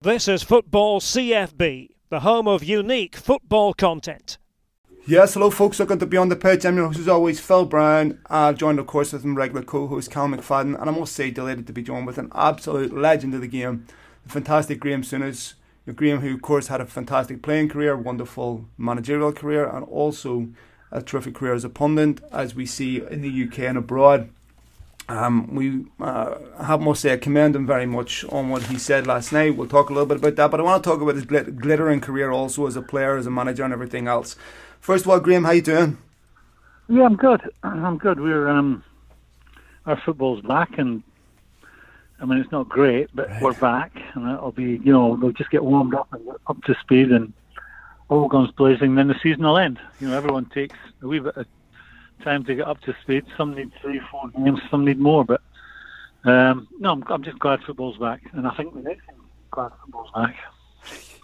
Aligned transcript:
This 0.00 0.28
is 0.28 0.44
Football 0.44 1.00
CFB, 1.00 1.88
the 2.08 2.20
home 2.20 2.46
of 2.46 2.62
unique 2.62 3.16
football 3.16 3.74
content. 3.74 4.38
Yes, 5.08 5.34
hello 5.34 5.50
folks, 5.50 5.80
welcome 5.80 5.98
to 5.98 6.06
Beyond 6.06 6.30
the 6.30 6.36
Pitch. 6.36 6.64
I'm 6.64 6.76
your 6.76 6.86
host 6.86 7.00
as 7.00 7.08
always, 7.08 7.40
Phil 7.40 7.64
Brown, 7.64 8.20
uh, 8.30 8.52
joined 8.52 8.78
of 8.78 8.86
course 8.86 9.12
with 9.12 9.24
my 9.24 9.34
regular 9.34 9.64
co-host 9.64 10.08
Cal 10.08 10.28
McFadden, 10.28 10.80
and 10.80 10.88
I 10.88 10.92
must 10.92 11.14
say 11.14 11.32
delighted 11.32 11.66
to 11.66 11.72
be 11.72 11.82
joined 11.82 12.06
with 12.06 12.16
an 12.16 12.30
absolute 12.32 12.96
legend 12.96 13.34
of 13.34 13.40
the 13.40 13.48
game, 13.48 13.88
the 14.22 14.28
fantastic 14.28 14.78
Graham 14.78 15.02
Souness. 15.02 15.54
Graham 15.96 16.20
who 16.20 16.32
of 16.32 16.42
course 16.42 16.68
had 16.68 16.80
a 16.80 16.86
fantastic 16.86 17.42
playing 17.42 17.68
career, 17.68 17.96
wonderful 17.96 18.66
managerial 18.78 19.32
career, 19.32 19.68
and 19.68 19.84
also 19.86 20.46
a 20.92 21.02
terrific 21.02 21.34
career 21.34 21.54
as 21.54 21.64
a 21.64 21.68
pundit, 21.68 22.20
as 22.30 22.54
we 22.54 22.66
see 22.66 23.02
in 23.10 23.20
the 23.20 23.48
UK 23.48 23.58
and 23.64 23.76
abroad. 23.76 24.30
Um, 25.08 25.54
we 25.54 25.86
uh, 26.00 26.34
have 26.62 26.82
must 26.82 27.00
say 27.00 27.14
I 27.14 27.16
commend 27.16 27.56
him 27.56 27.66
very 27.66 27.86
much 27.86 28.26
on 28.26 28.50
what 28.50 28.64
he 28.64 28.78
said 28.78 29.06
last 29.06 29.32
night. 29.32 29.56
We'll 29.56 29.68
talk 29.68 29.88
a 29.88 29.94
little 29.94 30.06
bit 30.06 30.18
about 30.18 30.36
that, 30.36 30.50
but 30.50 30.60
I 30.60 30.62
want 30.62 30.84
to 30.84 30.90
talk 30.90 31.00
about 31.00 31.14
his 31.14 31.24
glit- 31.24 31.56
glittering 31.56 32.00
career 32.00 32.30
also 32.30 32.66
as 32.66 32.76
a 32.76 32.82
player, 32.82 33.16
as 33.16 33.26
a 33.26 33.30
manager, 33.30 33.64
and 33.64 33.72
everything 33.72 34.06
else. 34.06 34.36
First 34.80 35.06
of 35.06 35.10
all, 35.10 35.18
Graham, 35.18 35.44
how 35.44 35.52
you 35.52 35.62
doing? 35.62 35.96
Yeah, 36.88 37.04
I'm 37.04 37.16
good. 37.16 37.40
I'm 37.62 37.96
good. 37.96 38.20
We're 38.20 38.48
um, 38.48 38.84
our 39.86 40.00
football's 40.04 40.42
back, 40.42 40.78
and 40.78 41.02
I 42.20 42.26
mean 42.26 42.38
it's 42.38 42.52
not 42.52 42.68
great, 42.68 43.08
but 43.14 43.30
right. 43.30 43.42
we're 43.42 43.54
back, 43.54 43.92
and 44.14 44.30
it'll 44.30 44.52
be 44.52 44.78
you 44.84 44.92
know 44.92 45.18
we'll 45.20 45.32
just 45.32 45.50
get 45.50 45.64
warmed 45.64 45.94
up 45.94 46.08
and 46.12 46.28
up 46.48 46.62
to 46.64 46.76
speed, 46.82 47.12
and 47.12 47.32
all 48.10 48.28
guns 48.28 48.50
blazing. 48.50 48.94
Then 48.94 49.08
the 49.08 49.18
season 49.22 49.42
will 49.42 49.56
end. 49.56 49.80
You 50.00 50.08
know, 50.08 50.16
everyone 50.16 50.46
takes 50.46 50.76
a 51.02 51.06
wee 51.06 51.20
bit 51.20 51.34
of 51.34 51.46
time 52.18 52.44
to 52.44 52.54
get 52.54 52.66
up 52.66 52.80
to 52.82 52.94
speed. 53.02 53.24
Some 53.36 53.54
need 53.54 53.70
three, 53.80 54.00
four 54.10 54.28
games, 54.30 54.60
some 54.70 54.84
need 54.84 54.98
more. 54.98 55.24
But 55.24 55.40
um, 56.24 56.68
no, 56.78 56.92
I'm, 56.92 57.04
I'm, 57.08 57.22
just 57.22 57.38
glad 57.38 57.60
football's 57.64 57.98
back, 57.98 58.22
and 58.32 58.46
I 58.46 58.54
think 58.54 58.74
the 58.74 58.80
next 58.80 59.06
thing, 59.06 59.16
glad 59.50 59.72
football's 59.80 60.10
back. 60.14 60.36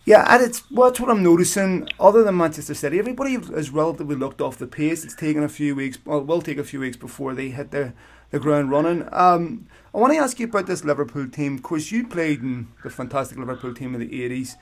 Yeah, 0.07 0.27
and 0.29 0.43
it's 0.43 0.71
what's 0.71 1.01
what 1.01 1.11
I'm 1.11 1.23
noticing. 1.23 1.89
Other 1.99 2.23
than 2.23 2.37
Manchester 2.37 2.75
City, 2.75 2.99
everybody 2.99 3.35
has 3.35 3.71
relatively 3.71 4.17
looked 4.17 4.41
off 4.41 4.59
the 4.59 4.67
pace. 4.67 5.05
It's 5.05 5.15
taken 5.15 5.43
a 5.43 5.49
few 5.49 5.75
weeks. 5.75 5.99
Well, 6.05 6.19
it 6.19 6.27
will 6.27 6.43
take 6.43 6.59
a 6.59 6.65
few 6.65 6.81
weeks 6.81 6.97
before 6.97 7.35
they 7.35 7.49
hit 7.49 7.71
the 7.71 7.95
the 8.31 8.41
ground 8.41 8.71
running. 8.71 9.09
Um, 9.13 9.67
I 9.95 9.99
want 9.99 10.13
to 10.13 10.19
ask 10.19 10.41
you 10.41 10.47
about 10.47 10.67
this 10.67 10.85
Liverpool 10.85 11.29
team. 11.29 11.55
Of 11.55 11.63
course, 11.63 11.93
you 11.93 12.07
played 12.07 12.41
in 12.41 12.69
the 12.83 12.91
fantastic 12.91 13.39
Liverpool 13.39 13.73
team 13.73 13.95
in 13.95 14.01
the 14.01 14.09
80s. 14.09 14.57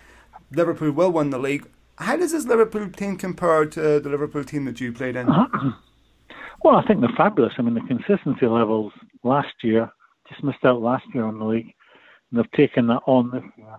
Liverpool 0.50 0.92
will 0.92 1.10
win 1.10 1.30
the 1.30 1.38
league. 1.38 1.66
How 1.96 2.16
does 2.16 2.32
this 2.32 2.44
Liverpool 2.44 2.90
team 2.90 3.16
compare 3.16 3.64
to 3.64 3.98
the 3.98 4.08
Liverpool 4.10 4.44
team 4.44 4.66
that 4.66 4.80
you 4.80 4.92
played 4.92 5.16
in? 5.16 5.26
Well, 6.64 6.76
I 6.76 6.86
think 6.86 7.00
they're 7.00 7.10
fabulous. 7.16 7.54
I 7.58 7.62
mean, 7.62 7.74
the 7.74 7.80
consistency 7.80 8.46
levels 8.46 8.92
last 9.24 9.52
year 9.62 9.90
just 10.28 10.44
missed 10.44 10.64
out 10.64 10.80
last 10.80 11.04
year 11.12 11.24
on 11.24 11.38
the 11.38 11.44
league, 11.44 11.74
and 12.30 12.38
they've 12.38 12.52
taken 12.52 12.86
that 12.86 13.02
on 13.06 13.30
this 13.32 13.42
year, 13.56 13.76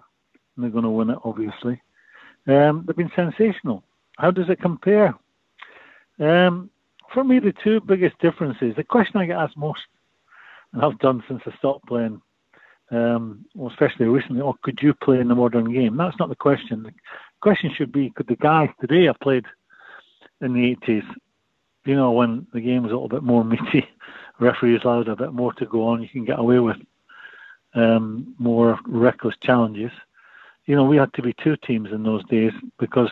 and 0.56 0.64
they're 0.64 0.70
going 0.70 0.84
to 0.84 0.89
win 0.89 1.09
it, 1.09 1.17
obviously. 1.23 1.81
Um, 2.48 2.84
they've 2.86 2.95
been 2.95 3.11
sensational. 3.16 3.84
How 4.17 4.31
does 4.31 4.50
it 4.50 4.61
compare? 4.61 5.16
Um, 6.20 6.70
for 7.14 7.23
me, 7.23 7.39
the 7.39 7.54
two 7.64 7.80
biggest 7.80 8.20
differences, 8.20 8.76
the 8.76 8.84
question 8.84 9.17
I 9.17 9.28
get 9.28 9.38
asked 9.38 9.58
most, 9.58 9.81
and 10.73 10.84
I've 10.84 11.00
done 11.00 11.23
since 11.28 11.42
I 11.45 11.56
stopped 11.58 11.88
playing, 11.88 12.22
um, 12.92 13.45
well, 13.56 13.72
especially 13.72 14.08
recently, 14.08 14.42
oh, 14.42 14.58
could 14.61 14.80
you 14.81 14.94
play 14.94 15.20
in 15.20 15.30
the 15.30 15.36
modern 15.36 15.72
game? 15.72 15.95
That's 15.95 16.20
not 16.20 16.28
the 16.28 16.36
question. 16.36 16.84
The 16.84 16.92
question 17.39 17.72
should 17.76 17.94
be, 17.94 18.09
could 18.09 18.28
the 18.28 18.36
guys 18.36 18.70
today 18.81 19.06
have 19.06 19.20
played 19.22 19.45
in 20.42 20.54
the 20.54 20.76
80s 20.86 21.04
you 21.86 21.95
know, 21.95 22.12
when 22.12 22.48
the 22.53 22.62
game 22.62 22.86
is 22.86 22.92
a 22.92 22.95
little 22.95 23.09
bit 23.09 23.23
more 23.23 23.44
meaty, 23.45 23.88
referees 24.39 24.81
allowed 24.84 25.08
a 25.08 25.16
bit 25.16 25.34
more 25.34 25.53
to 25.53 25.66
go 25.66 25.88
on, 25.88 26.02
you 26.02 26.09
can 26.09 26.26
get 26.26 26.39
away 26.39 26.59
with 26.59 26.78
um, 27.76 28.36
more 28.38 28.80
reckless 28.86 29.36
challenges. 29.42 29.92
You 30.66 30.76
know, 30.76 30.86
we 30.86 30.98
had 30.98 31.14
to 31.14 31.22
be 31.22 31.36
two 31.44 31.58
teams 31.58 31.89
in 31.92 32.04
those 32.04 32.23
days 32.26 32.54
because 32.80 33.09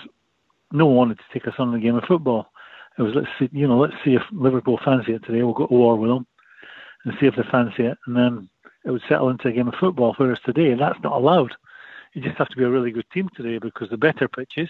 no 0.71 0.85
one 0.85 0.95
wanted 0.95 1.17
to 1.17 1.23
take 1.33 1.47
us 1.47 1.55
on 1.59 1.71
the 1.71 1.79
game 1.79 1.95
of 1.95 2.03
football. 2.05 2.51
It 2.97 3.01
was 3.01 3.13
let's 3.15 3.27
see, 3.39 3.49
you 3.51 3.67
know, 3.67 3.77
let's 3.77 3.95
see 4.03 4.15
if 4.15 4.21
Liverpool 4.31 4.79
fancy 4.83 5.13
it 5.13 5.23
today. 5.25 5.43
We'll 5.43 5.53
go 5.53 5.67
to 5.67 5.73
war 5.73 5.95
with 5.97 6.09
them 6.09 6.27
and 7.05 7.13
see 7.19 7.25
if 7.25 7.35
they 7.35 7.43
fancy 7.51 7.83
it, 7.83 7.97
and 8.05 8.15
then 8.15 8.49
it 8.85 8.91
would 8.91 9.01
settle 9.07 9.29
into 9.29 9.47
a 9.47 9.51
game 9.51 9.67
of 9.67 9.75
football. 9.79 10.13
Whereas 10.17 10.39
today, 10.45 10.73
that's 10.75 10.99
not 11.03 11.13
allowed. 11.13 11.53
You 12.13 12.21
just 12.21 12.37
have 12.37 12.49
to 12.49 12.57
be 12.57 12.63
a 12.63 12.69
really 12.69 12.91
good 12.91 13.09
team 13.13 13.29
today 13.35 13.57
because 13.57 13.89
the 13.89 13.97
better 13.97 14.27
pitches 14.27 14.69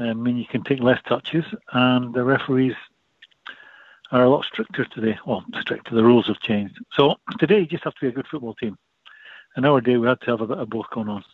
I 0.00 0.14
mean, 0.14 0.36
you 0.36 0.46
can 0.46 0.64
take 0.64 0.80
less 0.80 1.00
touches, 1.06 1.44
and 1.72 2.14
the 2.14 2.24
referees 2.24 2.74
are 4.12 4.24
a 4.24 4.30
lot 4.30 4.44
stricter 4.44 4.84
today. 4.86 5.18
Well, 5.26 5.44
stricter. 5.60 5.94
The 5.94 6.02
rules 6.02 6.26
have 6.28 6.40
changed. 6.40 6.78
So 6.96 7.16
today, 7.38 7.60
you 7.60 7.66
just 7.66 7.84
have 7.84 7.94
to 7.94 8.00
be 8.00 8.08
a 8.08 8.12
good 8.12 8.26
football 8.26 8.54
team. 8.54 8.78
In 9.56 9.64
our 9.64 9.80
day, 9.80 9.96
we 9.96 10.06
had 10.06 10.20
to 10.22 10.30
have 10.30 10.40
a 10.40 10.46
bit 10.46 10.58
of 10.58 10.70
both 10.70 10.88
going 10.90 11.08
on, 11.08 11.24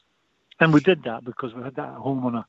and 0.58 0.72
we 0.72 0.80
did 0.80 1.04
that 1.04 1.24
because 1.24 1.54
we 1.54 1.62
had 1.62 1.76
that 1.76 1.88
at 1.88 1.94
home 1.94 2.24
on 2.26 2.34
a 2.34 2.46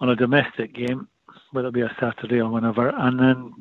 on 0.00 0.10
a 0.10 0.16
domestic 0.16 0.74
game, 0.74 1.08
whether 1.52 1.68
it 1.68 1.74
be 1.74 1.80
a 1.80 1.96
Saturday 1.98 2.40
or 2.40 2.50
whenever, 2.50 2.88
and 2.88 3.18
then 3.18 3.52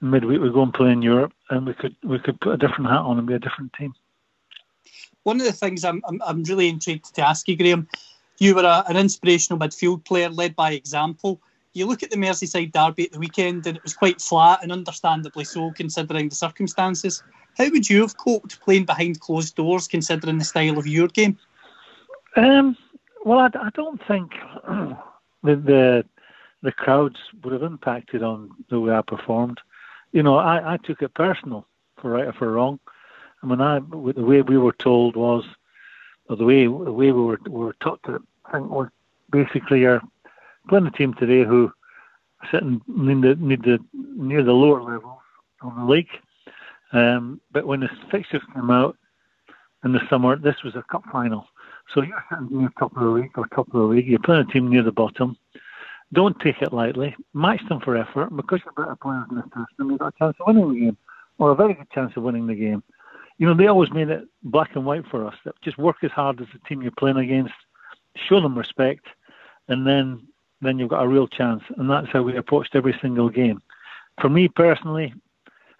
midweek 0.00 0.40
we 0.40 0.50
go 0.50 0.62
and 0.62 0.74
play 0.74 0.92
in 0.92 1.02
Europe, 1.02 1.32
and 1.50 1.66
we 1.66 1.74
could 1.74 1.96
we 2.04 2.18
could 2.18 2.40
put 2.40 2.54
a 2.54 2.56
different 2.56 2.90
hat 2.90 3.00
on 3.00 3.18
and 3.18 3.26
be 3.26 3.34
a 3.34 3.38
different 3.38 3.72
team. 3.72 3.94
One 5.24 5.40
of 5.40 5.46
the 5.46 5.52
things 5.52 5.84
I'm 5.84 6.02
I'm, 6.06 6.22
I'm 6.24 6.42
really 6.44 6.68
intrigued 6.68 7.14
to 7.14 7.22
ask 7.22 7.48
you, 7.48 7.56
Graham 7.56 7.88
you 8.38 8.54
were 8.54 8.64
a, 8.64 8.84
an 8.88 8.96
inspirational 8.96 9.58
midfield 9.58 10.04
player 10.04 10.28
led 10.28 10.56
by 10.56 10.72
example. 10.72 11.40
You 11.72 11.86
look 11.86 12.02
at 12.02 12.10
the 12.10 12.16
Merseyside 12.16 12.72
derby 12.72 13.04
at 13.04 13.12
the 13.12 13.18
weekend 13.18 13.66
and 13.66 13.76
it 13.76 13.82
was 13.82 13.94
quite 13.94 14.20
flat 14.20 14.60
and 14.62 14.70
understandably 14.70 15.44
so 15.44 15.72
considering 15.72 16.28
the 16.28 16.34
circumstances. 16.34 17.22
How 17.58 17.68
would 17.70 17.88
you 17.88 18.00
have 18.02 18.16
coped 18.16 18.60
playing 18.60 18.84
behind 18.84 19.20
closed 19.20 19.56
doors 19.56 19.88
considering 19.88 20.38
the 20.38 20.44
style 20.44 20.78
of 20.78 20.86
your 20.86 21.08
game? 21.08 21.38
Um, 22.36 22.76
well, 23.24 23.38
I, 23.38 23.46
I 23.46 23.70
don't 23.74 24.04
think 24.06 24.32
the, 24.66 24.96
the, 25.42 26.04
the 26.62 26.72
crowds 26.72 27.16
would 27.42 27.52
have 27.52 27.62
impacted 27.62 28.22
on 28.22 28.50
the 28.70 28.80
way 28.80 28.92
I 28.94 29.02
performed. 29.02 29.60
You 30.12 30.22
know, 30.22 30.36
I, 30.36 30.74
I 30.74 30.76
took 30.78 31.02
it 31.02 31.14
personal 31.14 31.66
for 31.96 32.10
right 32.10 32.26
or 32.26 32.32
for 32.32 32.52
wrong. 32.52 32.78
I 33.42 33.46
mean, 33.46 33.60
I 33.60 33.78
the 33.78 34.24
way 34.24 34.42
we 34.42 34.56
were 34.56 34.72
told 34.72 35.16
was 35.16 35.44
or 36.28 36.36
the 36.36 36.44
way 36.44 36.64
the 36.64 36.92
way 36.92 37.12
we 37.12 37.12
were, 37.12 37.38
we 37.44 37.64
were 37.64 37.76
taught 37.80 38.02
to 38.04 38.22
think 38.52 38.70
was 38.70 38.88
basically 39.30 39.80
you're 39.80 40.02
playing 40.68 40.86
a 40.86 40.90
team 40.90 41.14
today 41.14 41.44
who 41.44 41.70
are 42.42 42.48
sitting 42.50 42.80
in 42.88 43.20
the, 43.20 43.34
near 43.36 43.56
the 43.56 43.78
near 43.92 44.42
the 44.42 44.52
lower 44.52 44.82
levels 44.82 45.20
of 45.62 45.74
the 45.76 45.84
league. 45.84 46.08
Um, 46.92 47.40
but 47.52 47.66
when 47.66 47.80
the 47.80 47.88
fixtures 48.10 48.42
came 48.54 48.70
out 48.70 48.96
in 49.84 49.92
the 49.92 50.00
summer, 50.08 50.36
this 50.36 50.62
was 50.64 50.76
a 50.76 50.84
cup 50.90 51.02
final. 51.10 51.46
So 51.92 52.02
you're 52.02 52.24
sitting 52.30 52.58
near 52.58 52.70
top 52.78 52.96
of 52.96 53.02
the 53.02 53.08
league 53.08 53.32
or 53.36 53.46
top 53.48 53.66
of 53.66 53.72
the 53.72 53.78
league. 53.80 54.06
You're 54.06 54.20
playing 54.20 54.46
a 54.48 54.52
team 54.52 54.70
near 54.70 54.82
the 54.82 54.92
bottom. 54.92 55.36
Don't 56.12 56.38
take 56.40 56.62
it 56.62 56.72
lightly. 56.72 57.14
Match 57.34 57.60
them 57.68 57.80
for 57.80 57.96
effort 57.96 58.34
because 58.36 58.60
you're 58.64 58.72
better 58.72 58.96
players 58.96 59.24
in 59.30 59.36
the 59.36 59.42
system. 59.42 59.90
You've 59.90 59.98
got 59.98 60.14
a 60.14 60.18
chance 60.18 60.36
of 60.40 60.46
winning 60.46 60.72
the 60.72 60.80
game, 60.80 60.96
or 61.38 61.50
a 61.50 61.54
very 61.54 61.74
good 61.74 61.90
chance 61.90 62.12
of 62.16 62.22
winning 62.22 62.46
the 62.46 62.54
game 62.54 62.82
you 63.38 63.46
know, 63.46 63.54
they 63.54 63.66
always 63.66 63.92
made 63.92 64.08
it 64.08 64.24
black 64.42 64.76
and 64.76 64.84
white 64.84 65.06
for 65.06 65.26
us. 65.26 65.34
That 65.44 65.60
just 65.62 65.78
work 65.78 65.96
as 66.02 66.10
hard 66.10 66.40
as 66.40 66.46
the 66.52 66.60
team 66.68 66.82
you're 66.82 66.92
playing 66.92 67.16
against, 67.16 67.54
show 68.16 68.40
them 68.40 68.56
respect, 68.56 69.06
and 69.68 69.86
then 69.86 70.26
then 70.60 70.78
you've 70.78 70.88
got 70.88 71.04
a 71.04 71.08
real 71.08 71.28
chance. 71.28 71.62
And 71.76 71.90
that's 71.90 72.08
how 72.08 72.22
we 72.22 72.36
approached 72.36 72.74
every 72.74 72.96
single 73.02 73.28
game. 73.28 73.60
For 74.20 74.28
me 74.30 74.48
personally, 74.48 75.12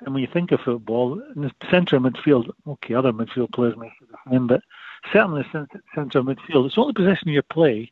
and 0.01 0.13
when 0.13 0.21
you 0.21 0.29
think 0.31 0.53
of 0.53 0.61
football, 0.61 1.23
in 1.35 1.43
the 1.43 1.53
centre 1.71 1.97
of 1.97 2.03
midfield, 2.03 2.51
okay, 2.67 2.95
other 2.95 3.13
midfield 3.13 3.53
players 3.53 3.77
may 3.77 3.89
say 3.89 4.07
the 4.11 4.31
same, 4.31 4.47
but 4.47 4.63
certainly 5.13 5.47
centre 5.95 6.19
of 6.19 6.27
midfield, 6.27 6.67
it's 6.67 6.75
the 6.75 6.81
only 6.81 6.93
position 6.93 7.29
you 7.29 7.41
play 7.43 7.91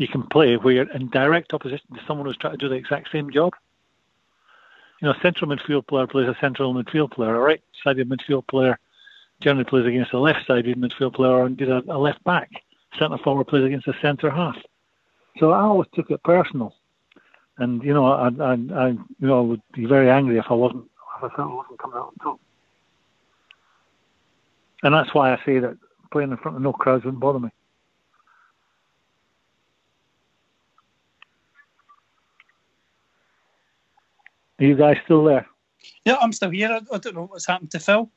you 0.00 0.08
can 0.08 0.22
play 0.22 0.56
where 0.56 0.72
you're 0.72 0.92
in 0.92 1.10
direct 1.10 1.52
opposition 1.52 1.94
to 1.94 2.00
someone 2.06 2.26
who's 2.26 2.36
trying 2.38 2.54
to 2.54 2.58
do 2.58 2.70
the 2.70 2.74
exact 2.74 3.12
same 3.12 3.30
job. 3.30 3.52
You 5.00 5.06
know, 5.06 5.12
a 5.12 5.20
central 5.20 5.50
midfield 5.50 5.86
player 5.86 6.06
plays 6.06 6.26
a 6.26 6.36
central 6.40 6.72
midfield 6.72 7.10
player, 7.10 7.36
a 7.36 7.38
right-sided 7.38 8.08
midfield 8.08 8.46
player 8.48 8.78
generally 9.40 9.64
plays 9.64 9.86
against 9.86 10.12
a 10.12 10.18
left-sided 10.18 10.76
midfield 10.76 11.14
player 11.14 11.44
and 11.44 11.56
did 11.56 11.70
a, 11.70 11.82
a 11.88 11.98
left 11.98 12.22
back. 12.24 12.50
Centre 12.98 13.18
forward 13.18 13.46
plays 13.46 13.64
against 13.64 13.88
a 13.88 13.94
centre 14.02 14.30
half. 14.30 14.56
So 15.38 15.52
I 15.52 15.60
always 15.60 15.88
took 15.94 16.10
it 16.10 16.22
personal, 16.22 16.74
and 17.58 17.82
you 17.82 17.94
know, 17.94 18.06
I, 18.06 18.28
I, 18.28 18.52
I 18.52 18.88
you 18.88 19.06
know, 19.20 19.38
I 19.38 19.42
would 19.42 19.62
be 19.72 19.86
very 19.86 20.10
angry 20.10 20.38
if 20.38 20.46
I 20.50 20.54
wasn't, 20.54 20.84
if 20.84 21.24
I 21.24 21.36
felt 21.36 21.50
I 21.50 21.54
wasn't 21.54 21.78
coming 21.78 21.96
out 21.96 22.08
on 22.08 22.14
top. 22.22 22.40
And 24.82 24.94
that's 24.94 25.14
why 25.14 25.32
I 25.32 25.38
say 25.46 25.60
that 25.60 25.76
playing 26.10 26.30
in 26.30 26.36
front 26.36 26.56
of 26.56 26.62
no 26.62 26.72
crowds 26.72 27.04
wouldn't 27.04 27.20
bother 27.20 27.38
me. 27.38 27.50
Are 34.58 34.64
you 34.64 34.76
guys 34.76 34.98
still 35.04 35.24
there? 35.24 35.46
Yeah, 36.04 36.16
I'm 36.20 36.32
still 36.32 36.50
here. 36.50 36.70
I, 36.70 36.94
I 36.94 36.98
don't 36.98 37.14
know 37.14 37.26
what's 37.26 37.46
happened 37.46 37.70
to 37.70 37.78
Phil. 37.78 38.10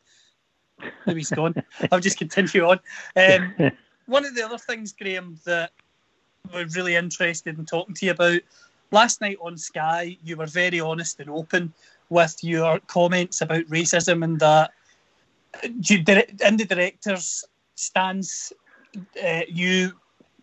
He's 1.06 1.30
gone. 1.30 1.56
I'll 1.91 2.00
just 2.00 2.18
continue 2.18 2.65
on. 2.65 2.80
Um, 3.15 3.53
one 4.06 4.25
of 4.25 4.35
the 4.35 4.44
other 4.44 4.57
things, 4.57 4.94
Graham, 4.94 5.39
that 5.45 5.71
we're 6.53 6.68
really 6.68 6.95
interested 6.95 7.57
in 7.57 7.65
talking 7.65 7.95
to 7.95 8.06
you 8.06 8.12
about 8.12 8.41
last 8.91 9.21
night 9.21 9.38
on 9.41 9.57
Sky, 9.57 10.18
you 10.24 10.38
were 10.38 10.45
very 10.45 10.80
honest 10.80 11.19
and 11.19 11.30
open 11.30 11.74
with 12.09 12.38
your 12.44 12.80
comments 12.88 13.41
about 13.41 13.65
racism 13.65 14.24
and 14.24 14.39
that 14.39 14.71
in 15.63 16.57
the 16.57 16.65
director's 16.68 17.45
stance 17.75 18.53
uh, 19.24 19.41
you 19.47 19.94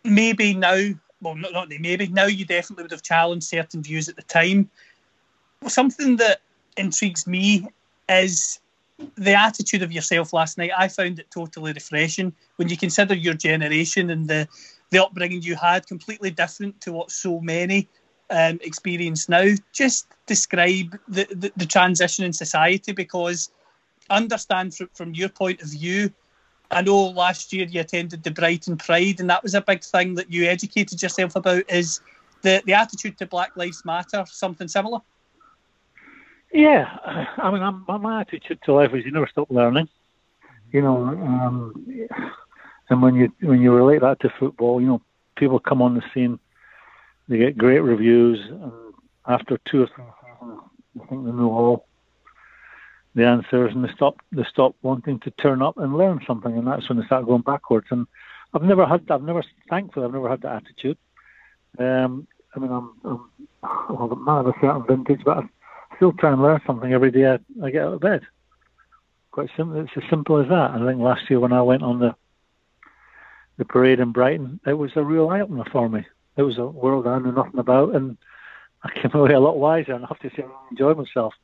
maybe 0.04 0.54
now, 0.54 0.81
well, 1.20 1.34
not, 1.34 1.52
not 1.52 1.69
maybe, 1.69 2.08
now 2.08 2.26
you 2.26 2.44
definitely 2.44 2.84
would 2.84 2.90
have 2.90 3.02
challenged 3.02 3.46
certain 3.46 3.82
views 3.82 4.08
at 4.08 4.16
the 4.16 4.22
time. 4.22 4.69
Something 5.66 6.16
that 6.16 6.40
intrigues 6.76 7.26
me 7.26 7.69
is 8.08 8.60
the 9.17 9.35
attitude 9.35 9.82
of 9.82 9.93
yourself 9.93 10.32
last 10.32 10.58
night. 10.58 10.70
I 10.76 10.88
found 10.88 11.19
it 11.19 11.31
totally 11.31 11.73
refreshing 11.73 12.32
when 12.56 12.69
you 12.69 12.76
consider 12.76 13.14
your 13.14 13.35
generation 13.35 14.11
and 14.11 14.29
the, 14.29 14.49
the 14.91 15.02
upbringing 15.02 15.43
you 15.43 15.56
had, 15.56 15.87
completely 15.87 16.31
different 16.31 16.81
to 16.82 16.93
what 16.93 17.11
so 17.11 17.41
many 17.41 17.88
um, 18.31 18.58
experience 18.62 19.29
now. 19.29 19.55
Just 19.73 20.06
describe 20.26 20.99
the, 21.08 21.26
the, 21.31 21.52
the, 21.56 21.67
transition 21.67 22.25
in 22.25 22.32
society 22.32 22.93
because 22.93 23.50
understand 24.08 24.75
from, 24.75 24.88
from 24.94 25.14
your 25.14 25.29
point 25.29 25.62
of 25.62 25.69
view. 25.69 26.12
I 26.70 26.82
know 26.82 27.08
last 27.08 27.52
year 27.52 27.67
you 27.67 27.81
attended 27.81 28.23
the 28.23 28.31
Brighton 28.31 28.76
Pride, 28.76 29.19
and 29.19 29.29
that 29.29 29.43
was 29.43 29.55
a 29.55 29.61
big 29.61 29.82
thing 29.82 30.14
that 30.14 30.32
you 30.32 30.44
educated 30.44 31.02
yourself 31.02 31.35
about. 31.35 31.64
Is 31.69 32.00
the, 32.43 32.62
the 32.64 32.75
attitude 32.75 33.19
to 33.19 33.26
Black 33.26 33.56
Lives 33.56 33.85
Matter 33.85 34.25
something 34.29 34.69
similar? 34.69 35.00
Yeah, 36.52 36.97
I 37.37 37.50
mean, 37.50 37.62
I'm, 37.62 37.85
my 38.02 38.20
attitude 38.23 38.61
to 38.64 38.73
life 38.73 38.91
is 38.93 39.05
you 39.05 39.12
never 39.12 39.29
stop 39.31 39.50
learning. 39.50 39.88
You 40.73 40.82
know, 40.82 40.97
um, 40.99 42.08
and 42.88 43.02
when 43.02 43.14
you 43.14 43.32
when 43.41 43.61
you 43.61 43.73
relate 43.73 44.02
that 44.02 44.20
to 44.20 44.32
football, 44.38 44.81
you 44.81 44.87
know, 44.87 45.02
people 45.37 45.58
come 45.58 45.82
on 45.82 45.94
the 45.94 46.02
scene 46.14 46.38
they 47.31 47.38
get 47.38 47.56
great 47.56 47.79
reviews, 47.79 48.41
and 48.50 48.73
after 49.26 49.58
two 49.70 49.82
or 49.82 49.87
three 49.87 50.05
seasons, 50.20 50.61
I 51.00 51.06
think 51.06 51.25
they 51.25 51.31
know 51.31 51.52
all 51.52 51.87
the 53.14 53.25
answers, 53.25 53.73
and 53.73 53.85
they 53.85 53.93
stop 53.94 54.17
they 54.32 54.44
stop 54.50 54.75
wanting 54.82 55.20
to 55.20 55.31
turn 55.31 55.62
up 55.62 55.79
and 55.79 55.97
learn 55.97 56.20
something, 56.26 56.58
and 56.58 56.67
that's 56.67 56.88
when 56.88 56.99
they 56.99 57.06
start 57.06 57.26
going 57.26 57.43
backwards. 57.43 57.87
And 57.91 58.08
I've 58.52 58.62
never 58.62 58.85
had, 58.85 59.08
I've 59.11 59.23
never, 59.23 59.44
thankfully, 59.69 60.06
I've 60.06 60.12
never 60.12 60.29
had 60.29 60.43
that 60.43 60.64
attitude. 60.64 60.99
Um, 61.79 62.26
I 62.56 62.58
mean, 62.58 62.73
I'm, 62.73 62.91
I'm 63.05 63.31
well, 63.88 64.17
man 64.17 64.38
of 64.38 64.47
a 64.49 64.52
certain 64.61 64.85
vintage, 64.85 65.20
but 65.25 65.38
I 65.38 65.43
still 66.00 66.12
try 66.12 66.32
and 66.32 66.43
learn 66.43 66.61
something 66.67 66.93
every 66.93 67.11
day 67.11 67.26
I, 67.26 67.38
I 67.64 67.70
get 67.70 67.82
out 67.82 67.94
of 67.94 68.00
bed. 68.00 68.23
Quite 69.31 69.50
simple. 69.56 69.81
It's 69.81 69.93
as 69.97 70.02
simple 70.11 70.38
as 70.38 70.49
that. 70.49 70.70
I 70.73 70.87
think 70.87 71.00
last 71.00 71.29
year 71.31 71.38
when 71.38 71.52
I 71.52 71.62
went 71.62 71.82
on 71.82 72.00
the 72.00 72.14
the 73.58 73.64
parade 73.67 74.00
in 74.00 74.11
Brighton, 74.11 74.58
it 74.67 74.73
was 74.73 74.93
a 74.97 75.05
real 75.05 75.29
eye 75.29 75.43
opener 75.43 75.64
for 75.70 75.87
me 75.87 76.06
it 76.37 76.43
was 76.43 76.58
a 76.58 76.67
world 76.67 77.06
I 77.06 77.19
knew 77.19 77.32
nothing 77.32 77.58
about, 77.58 77.94
and 77.94 78.17
I 78.82 78.91
came 78.93 79.11
away 79.14 79.35
a 79.35 79.41
lot 79.41 79.58
wiser. 79.58 79.93
And 79.93 80.05
I 80.05 80.08
have 80.08 80.19
to 80.20 80.31
say, 80.31 80.43
I 80.43 80.69
enjoyed 80.70 80.97
myself. 80.97 81.35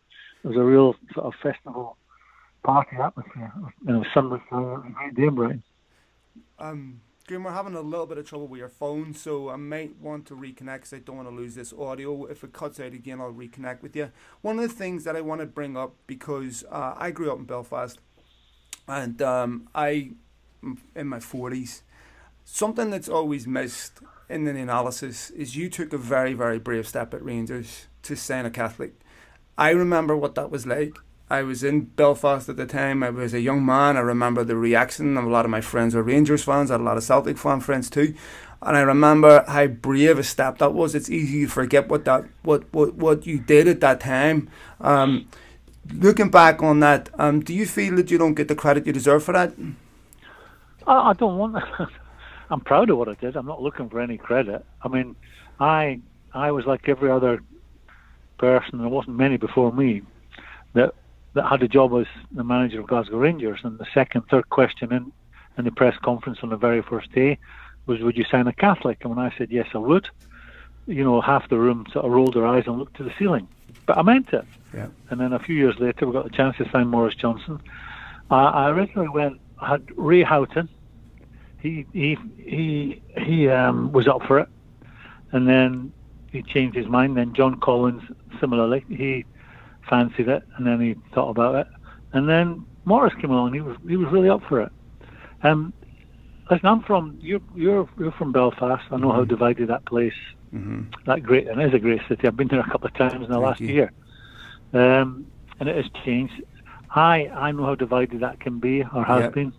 It 0.42 0.48
was 0.48 0.56
a 0.56 0.62
real 0.62 0.94
sort 1.14 1.26
of 1.26 1.34
festival 1.42 1.96
party 2.62 2.96
atmosphere. 2.96 3.52
And 3.86 3.96
it 3.96 3.98
was 3.98 4.06
sun 4.14 4.30
was 4.30 4.40
a 4.50 4.90
great 4.92 5.14
day 5.14 5.24
in 5.24 5.34
Brighton. 5.34 5.62
Um, 6.58 7.00
We're 7.28 7.50
having 7.50 7.74
a 7.74 7.80
little 7.80 8.06
bit 8.06 8.18
of 8.18 8.28
trouble 8.28 8.46
with 8.46 8.60
your 8.60 8.68
phone, 8.68 9.12
so 9.12 9.50
I 9.50 9.56
might 9.56 9.96
want 10.00 10.26
to 10.26 10.36
reconnect 10.36 10.74
because 10.74 10.92
I 10.92 10.98
don't 11.00 11.16
want 11.16 11.28
to 11.28 11.34
lose 11.34 11.56
this 11.56 11.72
audio. 11.72 12.24
If 12.26 12.44
it 12.44 12.52
cuts 12.52 12.78
out 12.78 12.92
again, 12.92 13.20
I'll 13.20 13.32
reconnect 13.32 13.82
with 13.82 13.96
you. 13.96 14.12
One 14.42 14.60
of 14.60 14.68
the 14.68 14.74
things 14.74 15.02
that 15.04 15.16
I 15.16 15.22
want 15.22 15.40
to 15.40 15.46
bring 15.46 15.76
up 15.76 15.96
because 16.06 16.64
uh, 16.70 16.94
I 16.96 17.10
grew 17.10 17.32
up 17.32 17.38
in 17.38 17.44
Belfast, 17.44 17.98
and 18.86 19.20
um, 19.22 19.68
I, 19.74 20.12
am 20.62 20.78
in 20.94 21.08
my 21.08 21.18
forties, 21.18 21.82
something 22.44 22.90
that's 22.90 23.08
always 23.08 23.44
missed 23.44 23.98
in 24.28 24.44
the 24.44 24.52
analysis 24.52 25.30
is 25.30 25.56
you 25.56 25.68
took 25.68 25.92
a 25.92 25.98
very, 25.98 26.32
very 26.32 26.60
brave 26.60 26.86
step 26.86 27.12
at 27.12 27.24
Rangers 27.24 27.86
to 28.02 28.14
sign 28.14 28.46
a 28.46 28.50
Catholic. 28.50 29.00
I 29.58 29.70
remember 29.70 30.16
what 30.16 30.36
that 30.36 30.52
was 30.52 30.64
like. 30.64 30.96
I 31.28 31.42
was 31.42 31.64
in 31.64 31.86
Belfast 31.86 32.48
at 32.48 32.56
the 32.56 32.66
time. 32.66 33.02
I 33.02 33.10
was 33.10 33.34
a 33.34 33.40
young 33.40 33.64
man. 33.64 33.96
I 33.96 34.00
remember 34.00 34.44
the 34.44 34.56
reaction 34.56 35.16
of 35.16 35.24
a 35.24 35.28
lot 35.28 35.44
of 35.44 35.50
my 35.50 35.60
friends 35.60 35.94
were 35.94 36.02
Rangers 36.02 36.44
fans. 36.44 36.70
I 36.70 36.74
had 36.74 36.80
a 36.80 36.84
lot 36.84 36.96
of 36.96 37.02
Celtic 37.02 37.36
fan 37.36 37.60
friends 37.60 37.90
too. 37.90 38.14
And 38.62 38.76
I 38.76 38.80
remember 38.80 39.44
how 39.48 39.66
brave 39.66 40.18
a 40.18 40.22
step 40.22 40.58
that 40.58 40.72
was. 40.72 40.94
It's 40.94 41.10
easy 41.10 41.44
to 41.44 41.50
forget 41.50 41.88
what 41.88 42.04
that 42.04 42.24
what 42.42 42.72
what, 42.72 42.94
what 42.94 43.26
you 43.26 43.38
did 43.38 43.66
at 43.66 43.80
that 43.80 44.00
time. 44.00 44.48
Um, 44.80 45.28
looking 45.92 46.30
back 46.30 46.62
on 46.62 46.80
that, 46.80 47.10
um, 47.18 47.40
do 47.40 47.52
you 47.52 47.66
feel 47.66 47.96
that 47.96 48.10
you 48.10 48.18
don't 48.18 48.34
get 48.34 48.48
the 48.48 48.54
credit 48.54 48.86
you 48.86 48.92
deserve 48.92 49.24
for 49.24 49.32
that? 49.32 49.52
I, 50.86 51.10
I 51.10 51.12
don't 51.12 51.38
want. 51.38 51.62
I'm 52.50 52.60
proud 52.60 52.88
of 52.88 52.98
what 52.98 53.08
I 53.08 53.14
did. 53.14 53.36
I'm 53.36 53.46
not 53.46 53.60
looking 53.60 53.88
for 53.90 54.00
any 54.00 54.16
credit. 54.16 54.64
I 54.80 54.88
mean, 54.88 55.16
I 55.58 56.00
I 56.32 56.52
was 56.52 56.66
like 56.66 56.88
every 56.88 57.10
other 57.10 57.42
person. 58.38 58.78
There 58.78 58.88
wasn't 58.88 59.16
many 59.16 59.36
before 59.36 59.72
me 59.72 60.02
that 60.74 60.94
that 61.36 61.46
had 61.46 61.62
a 61.62 61.68
job 61.68 61.92
as 61.94 62.06
the 62.32 62.44
manager 62.44 62.80
of 62.80 62.86
Glasgow 62.86 63.18
Rangers. 63.18 63.60
And 63.62 63.78
the 63.78 63.86
second, 63.94 64.22
third 64.30 64.48
question 64.50 64.92
in 64.92 65.12
in 65.58 65.64
the 65.64 65.70
press 65.70 65.96
conference 66.02 66.40
on 66.42 66.50
the 66.50 66.56
very 66.56 66.82
first 66.82 67.10
day 67.12 67.38
was, 67.86 68.00
"Would 68.00 68.16
you 68.16 68.24
sign 68.24 68.46
a 68.46 68.52
Catholic?" 68.52 68.98
And 69.02 69.16
when 69.16 69.24
I 69.24 69.32
said 69.38 69.50
yes, 69.50 69.68
I 69.74 69.78
would, 69.78 70.08
you 70.86 71.04
know, 71.04 71.20
half 71.20 71.48
the 71.48 71.58
room 71.58 71.86
sort 71.92 72.04
of 72.04 72.10
rolled 72.10 72.34
their 72.34 72.46
eyes 72.46 72.64
and 72.66 72.78
looked 72.78 72.96
to 72.96 73.04
the 73.04 73.12
ceiling. 73.18 73.48
But 73.86 73.96
I 73.96 74.02
meant 74.02 74.32
it. 74.32 74.44
Yeah. 74.74 74.88
And 75.10 75.20
then 75.20 75.32
a 75.32 75.38
few 75.38 75.54
years 75.54 75.78
later, 75.78 76.06
we 76.06 76.12
got 76.12 76.24
the 76.24 76.36
chance 76.36 76.56
to 76.58 76.68
sign 76.70 76.88
Maurice 76.88 77.14
Johnston. 77.14 77.60
Uh, 78.30 78.34
I 78.34 78.70
originally 78.70 79.08
went 79.08 79.40
had 79.58 79.82
Ray 79.96 80.22
Houghton 80.22 80.68
he 81.66 81.86
he 81.92 82.18
he 82.38 83.02
he 83.18 83.48
um, 83.48 83.92
was 83.92 84.06
up 84.06 84.22
for 84.26 84.38
it, 84.38 84.48
and 85.32 85.48
then 85.48 85.92
he 86.30 86.42
changed 86.42 86.76
his 86.76 86.86
mind. 86.86 87.16
Then 87.16 87.32
John 87.32 87.58
Collins, 87.60 88.02
similarly, 88.40 88.84
he 88.88 89.24
fancied 89.88 90.28
it, 90.28 90.42
and 90.56 90.66
then 90.66 90.80
he 90.80 90.94
thought 91.14 91.30
about 91.30 91.54
it, 91.54 91.66
and 92.12 92.28
then 92.28 92.64
Maurice 92.84 93.14
came 93.20 93.30
along. 93.30 93.54
He 93.54 93.60
was 93.60 93.76
he 93.86 93.96
was 93.96 94.10
really 94.12 94.28
up 94.28 94.42
for 94.48 94.60
it. 94.62 94.72
Um, 95.42 95.72
listen, 96.50 96.66
I'm 96.66 96.82
from 96.82 97.18
you're 97.20 97.40
you're 97.54 97.88
you're 97.98 98.12
from 98.12 98.32
Belfast. 98.32 98.84
I 98.90 98.96
know 98.96 99.08
mm-hmm. 99.08 99.16
how 99.16 99.24
divided 99.24 99.68
that 99.68 99.84
place, 99.84 100.14
mm-hmm. 100.54 100.82
that 101.06 101.22
great, 101.22 101.48
and 101.48 101.60
it 101.60 101.68
is 101.68 101.74
a 101.74 101.78
great 101.78 102.00
city. 102.08 102.26
I've 102.26 102.36
been 102.36 102.48
there 102.48 102.60
a 102.60 102.70
couple 102.70 102.88
of 102.88 102.94
times 102.94 103.14
in 103.14 103.20
the 103.22 103.28
Thank 103.28 103.42
last 103.42 103.60
you. 103.60 103.68
year, 103.68 103.92
um, 104.72 105.26
and 105.60 105.68
it 105.68 105.76
has 105.76 105.86
changed. 106.04 106.42
I 106.94 107.28
I 107.28 107.52
know 107.52 107.64
how 107.64 107.74
divided 107.74 108.20
that 108.20 108.40
can 108.40 108.58
be 108.58 108.82
or 108.82 109.04
has 109.04 109.22
yep. 109.22 109.34
been. 109.34 109.52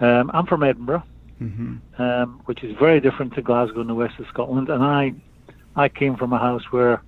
Um, 0.00 0.30
I'm 0.32 0.46
from 0.46 0.62
Edinburgh, 0.62 1.02
mm-hmm. 1.40 2.02
um, 2.02 2.40
which 2.46 2.64
is 2.64 2.76
very 2.78 3.00
different 3.00 3.34
to 3.34 3.42
Glasgow 3.42 3.82
in 3.82 3.86
the 3.86 3.94
west 3.94 4.18
of 4.18 4.26
Scotland. 4.28 4.70
And 4.70 4.82
I, 4.82 5.12
I 5.76 5.88
came 5.88 6.16
from 6.16 6.32
a 6.32 6.38
house 6.38 6.62
where, 6.70 7.02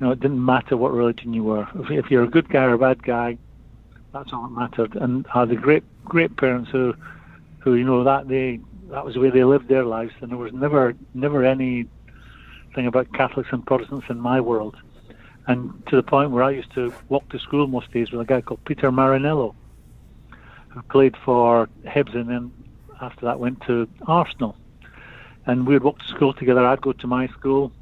you 0.00 0.06
know, 0.06 0.12
it 0.12 0.20
didn't 0.20 0.42
matter 0.42 0.76
what 0.78 0.92
religion 0.92 1.34
you 1.34 1.44
were. 1.44 1.68
If, 1.74 1.90
if 1.90 2.10
you're 2.10 2.24
a 2.24 2.28
good 2.28 2.48
guy 2.48 2.64
or 2.64 2.72
a 2.72 2.78
bad 2.78 3.02
guy, 3.02 3.36
that's 4.12 4.32
all 4.32 4.48
that 4.48 4.58
mattered. 4.58 4.96
And 4.96 5.26
I 5.34 5.40
had 5.40 5.60
great, 5.60 5.84
great 6.04 6.36
parents 6.38 6.70
who, 6.70 6.94
who 7.58 7.74
you 7.74 7.84
know 7.84 8.02
that 8.04 8.26
they 8.26 8.60
that 8.90 9.04
was 9.04 9.14
the 9.14 9.20
way 9.20 9.30
they 9.30 9.44
lived 9.44 9.68
their 9.68 9.84
lives, 9.84 10.12
and 10.20 10.30
there 10.30 10.38
was 10.38 10.52
never, 10.52 10.94
never 11.14 11.44
any 11.44 11.86
thing 12.74 12.86
about 12.86 13.12
Catholics 13.12 13.50
and 13.52 13.64
Protestants 13.64 14.06
in 14.08 14.18
my 14.18 14.40
world. 14.40 14.76
And 15.46 15.84
to 15.86 15.96
the 15.96 16.02
point 16.02 16.30
where 16.30 16.42
I 16.42 16.50
used 16.50 16.72
to 16.74 16.92
walk 17.08 17.28
to 17.30 17.38
school 17.38 17.66
most 17.66 17.92
days 17.92 18.10
with 18.10 18.20
a 18.20 18.24
guy 18.24 18.40
called 18.40 18.64
Peter 18.64 18.90
Marinello, 18.90 19.54
who 20.68 20.82
played 20.82 21.16
for 21.24 21.68
Hibs 21.84 22.14
and 22.14 22.28
then 22.28 22.52
after 23.00 23.26
that 23.26 23.38
went 23.38 23.60
to 23.62 23.88
Arsenal. 24.06 24.56
And 25.46 25.66
we'd 25.66 25.82
walk 25.82 26.00
to 26.00 26.06
school 26.08 26.32
together. 26.32 26.64
I'd 26.64 26.80
go 26.80 26.92
to 26.92 27.06
my 27.06 27.28
school. 27.28 27.72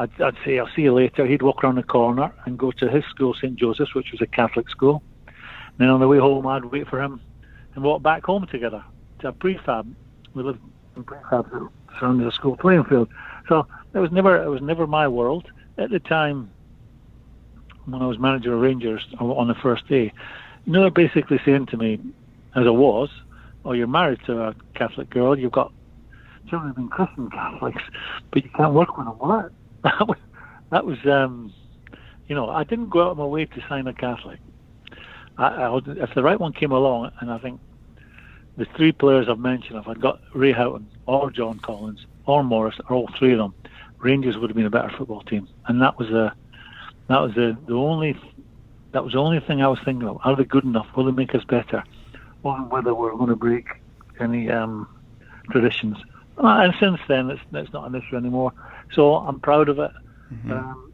I'd, 0.00 0.22
I'd 0.22 0.36
say, 0.46 0.58
I'll 0.58 0.70
see 0.74 0.82
you 0.82 0.94
later. 0.94 1.26
He'd 1.26 1.42
walk 1.42 1.62
around 1.62 1.74
the 1.74 1.82
corner 1.82 2.32
and 2.46 2.58
go 2.58 2.70
to 2.72 2.88
his 2.88 3.04
school, 3.10 3.34
St. 3.34 3.54
Joseph's, 3.54 3.94
which 3.94 4.12
was 4.12 4.22
a 4.22 4.26
Catholic 4.26 4.70
school. 4.70 5.02
And 5.26 5.76
then 5.78 5.88
on 5.90 6.00
the 6.00 6.08
way 6.08 6.16
home, 6.18 6.46
I'd 6.46 6.64
wait 6.64 6.88
for 6.88 7.02
him 7.02 7.20
and 7.74 7.84
walk 7.84 8.02
back 8.02 8.24
home 8.24 8.46
together 8.46 8.82
to 9.18 9.28
a 9.28 9.32
prefab. 9.32 9.94
We 10.32 10.42
lived 10.42 10.60
in 10.96 11.04
prefab 11.04 11.70
surrounding 11.98 12.24
the 12.24 12.32
school 12.32 12.56
playing 12.56 12.84
field. 12.84 13.10
So 13.46 13.66
it 13.92 13.98
was 13.98 14.10
never, 14.10 14.42
it 14.42 14.48
was 14.48 14.62
never 14.62 14.86
my 14.86 15.06
world. 15.06 15.50
At 15.76 15.90
the 15.90 16.00
time, 16.00 16.50
when 17.84 18.00
I 18.00 18.06
was 18.06 18.18
manager 18.18 18.54
of 18.54 18.60
Rangers 18.60 19.06
on 19.18 19.48
the 19.48 19.54
first 19.54 19.86
day, 19.86 20.14
you 20.64 20.72
know, 20.72 20.80
they're 20.80 20.90
basically 20.90 21.40
saying 21.44 21.66
to 21.66 21.76
me, 21.76 22.00
as 22.56 22.66
I 22.66 22.70
was, 22.70 23.10
oh, 23.66 23.72
you're 23.72 23.86
married 23.86 24.20
to 24.26 24.40
a 24.40 24.54
Catholic 24.74 25.10
girl, 25.10 25.38
you've 25.38 25.52
got 25.52 25.72
children 26.48 26.72
being 26.72 26.88
Christian 26.88 27.30
Catholics, 27.30 27.82
but 28.32 28.44
you 28.44 28.50
can't 28.56 28.72
work 28.72 28.96
with 28.96 29.06
them. 29.06 29.18
Well, 29.18 29.42
that, 29.42 29.50
that 29.84 30.06
was, 30.06 30.18
that 30.70 30.84
was 30.84 30.98
um, 31.06 31.52
you 32.28 32.34
know, 32.34 32.48
I 32.48 32.64
didn't 32.64 32.90
go 32.90 33.02
out 33.02 33.10
of 33.12 33.18
my 33.18 33.24
way 33.24 33.46
to 33.46 33.64
sign 33.68 33.86
a 33.86 33.92
Catholic. 33.92 34.38
I, 35.38 35.46
I, 35.46 35.76
if 35.86 36.14
the 36.14 36.22
right 36.22 36.38
one 36.38 36.52
came 36.52 36.72
along, 36.72 37.12
and 37.20 37.30
I 37.30 37.38
think 37.38 37.60
the 38.56 38.66
three 38.76 38.92
players 38.92 39.26
I've 39.28 39.38
mentioned, 39.38 39.78
if 39.78 39.88
I'd 39.88 40.00
got 40.00 40.20
Ray 40.34 40.52
Houghton 40.52 40.86
or 41.06 41.30
John 41.30 41.58
Collins 41.60 42.04
or 42.26 42.44
Maurice 42.44 42.78
or 42.88 42.96
all 42.96 43.10
three 43.18 43.32
of 43.32 43.38
them, 43.38 43.54
Rangers 43.98 44.36
would 44.36 44.50
have 44.50 44.56
been 44.56 44.66
a 44.66 44.70
better 44.70 44.92
football 44.96 45.22
team. 45.22 45.48
And 45.66 45.80
that 45.82 45.98
was 45.98 46.10
a, 46.10 46.34
that 47.08 47.20
was 47.20 47.34
the, 47.34 47.56
the 47.66 47.74
only, 47.74 48.18
that 48.92 49.04
was 49.04 49.12
the 49.12 49.18
only 49.18 49.40
thing 49.40 49.62
I 49.62 49.68
was 49.68 49.78
thinking 49.84 50.08
of. 50.08 50.18
Are 50.24 50.36
they 50.36 50.44
good 50.44 50.64
enough? 50.64 50.86
Will 50.96 51.04
they 51.04 51.12
make 51.12 51.34
us 51.34 51.44
better? 51.44 51.82
on 52.44 52.68
whether 52.70 52.94
we're 52.94 53.12
going 53.12 53.28
to 53.28 53.36
break 53.36 53.66
any 54.18 54.50
um, 54.50 54.88
traditions. 55.50 55.96
Uh, 56.38 56.60
and 56.62 56.74
since 56.80 56.98
then, 57.08 57.30
it's, 57.30 57.40
it's 57.52 57.72
not 57.72 57.88
an 57.88 57.94
issue 57.94 58.16
anymore. 58.16 58.52
So 58.92 59.16
I'm 59.16 59.40
proud 59.40 59.68
of 59.68 59.78
it. 59.78 59.90
Mm-hmm. 60.32 60.52
Um, 60.52 60.92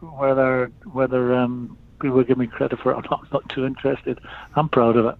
whether 0.00 0.70
whether 0.92 1.34
um, 1.34 1.76
people 2.00 2.22
give 2.22 2.38
me 2.38 2.46
credit 2.46 2.78
for 2.80 2.92
it, 2.92 2.96
or 2.96 3.02
not, 3.02 3.12
I'm 3.12 3.28
not, 3.32 3.32
not 3.32 3.48
too 3.48 3.66
interested. 3.66 4.18
I'm 4.54 4.68
proud 4.68 4.96
of 4.96 5.06
it. 5.06 5.14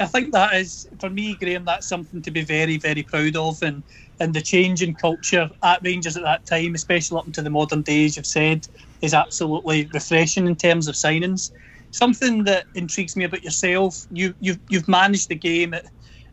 I 0.00 0.06
think 0.06 0.32
that 0.32 0.54
is 0.54 0.88
for 0.98 1.08
me, 1.08 1.34
Graham. 1.34 1.64
That's 1.64 1.86
something 1.86 2.20
to 2.22 2.30
be 2.30 2.42
very, 2.42 2.78
very 2.78 3.02
proud 3.02 3.36
of, 3.36 3.62
and 3.62 3.82
and 4.20 4.34
the 4.34 4.40
change 4.40 4.82
in 4.82 4.94
culture 4.94 5.48
at 5.62 5.82
Rangers 5.82 6.16
at 6.16 6.24
that 6.24 6.46
time, 6.46 6.74
especially 6.74 7.18
up 7.18 7.26
into 7.26 7.42
the 7.42 7.50
modern 7.50 7.82
days, 7.82 8.16
you've 8.16 8.26
said, 8.26 8.66
is 9.02 9.14
absolutely 9.14 9.88
refreshing 9.92 10.46
in 10.46 10.56
terms 10.56 10.88
of 10.88 10.94
signings. 10.94 11.50
Something 11.90 12.44
that 12.44 12.64
intrigues 12.74 13.14
me 13.16 13.24
about 13.24 13.44
yourself, 13.44 14.06
you 14.10 14.34
you've 14.40 14.58
you've 14.68 14.88
managed 14.88 15.28
the 15.28 15.36
game. 15.36 15.74
At, 15.74 15.84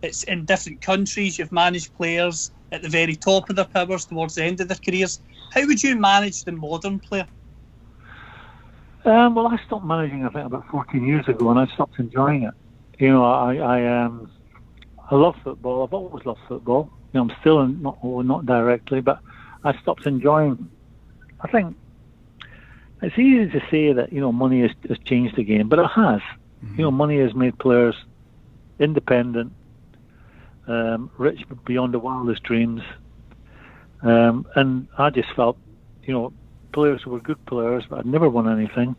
it's 0.01 0.23
in 0.23 0.45
different 0.45 0.81
countries. 0.81 1.37
You've 1.37 1.51
managed 1.51 1.93
players 1.95 2.49
at 2.71 2.81
the 2.81 2.89
very 2.89 3.15
top 3.15 3.49
of 3.49 3.55
their 3.55 3.65
powers 3.65 4.05
towards 4.05 4.35
the 4.35 4.43
end 4.43 4.61
of 4.61 4.67
their 4.67 4.77
careers. 4.77 5.19
How 5.53 5.65
would 5.65 5.83
you 5.83 5.95
manage 5.97 6.43
the 6.43 6.51
modern 6.51 6.99
player? 6.99 7.27
Um, 9.03 9.35
well, 9.35 9.47
I 9.47 9.57
stopped 9.65 9.85
managing, 9.85 10.25
I 10.25 10.29
think, 10.29 10.45
about 10.45 10.67
14 10.67 11.03
years 11.05 11.27
ago, 11.27 11.49
and 11.49 11.59
I 11.59 11.65
stopped 11.73 11.97
enjoying 11.99 12.43
it. 12.43 12.53
You 12.99 13.09
know, 13.09 13.25
I, 13.25 13.55
I, 13.55 14.03
um, 14.03 14.31
I 15.09 15.15
love 15.15 15.35
football. 15.43 15.83
I've 15.83 15.93
always 15.93 16.25
loved 16.25 16.39
football. 16.47 16.91
You 17.11 17.19
know, 17.19 17.29
I'm 17.29 17.39
still 17.41 17.61
in, 17.61 17.81
not, 17.81 17.97
well, 18.03 18.23
not 18.23 18.45
directly, 18.45 19.01
but 19.01 19.19
I 19.63 19.77
stopped 19.81 20.05
enjoying. 20.05 20.69
I 21.41 21.47
think 21.47 21.75
it's 23.01 23.17
easy 23.17 23.49
to 23.49 23.61
say 23.71 23.93
that 23.93 24.13
you 24.13 24.21
know 24.21 24.31
money 24.31 24.61
has, 24.61 24.71
has 24.87 24.97
changed 24.99 25.35
the 25.35 25.43
game, 25.43 25.67
but 25.67 25.79
it 25.79 25.87
has. 25.87 26.21
Mm-hmm. 26.63 26.75
You 26.77 26.83
know, 26.83 26.91
money 26.91 27.19
has 27.19 27.33
made 27.33 27.57
players 27.57 27.95
independent, 28.79 29.51
um, 30.67 31.11
rich 31.17 31.41
beyond 31.65 31.93
the 31.93 31.99
wildest 31.99 32.43
dreams, 32.43 32.81
um, 34.01 34.45
and 34.55 34.87
I 34.97 35.09
just 35.09 35.29
felt, 35.35 35.57
you 36.03 36.13
know, 36.13 36.33
players 36.73 37.01
who 37.03 37.11
were 37.11 37.19
good 37.19 37.43
players, 37.45 37.83
but 37.89 37.97
had 37.97 38.05
never 38.05 38.29
won 38.29 38.49
anything. 38.49 38.95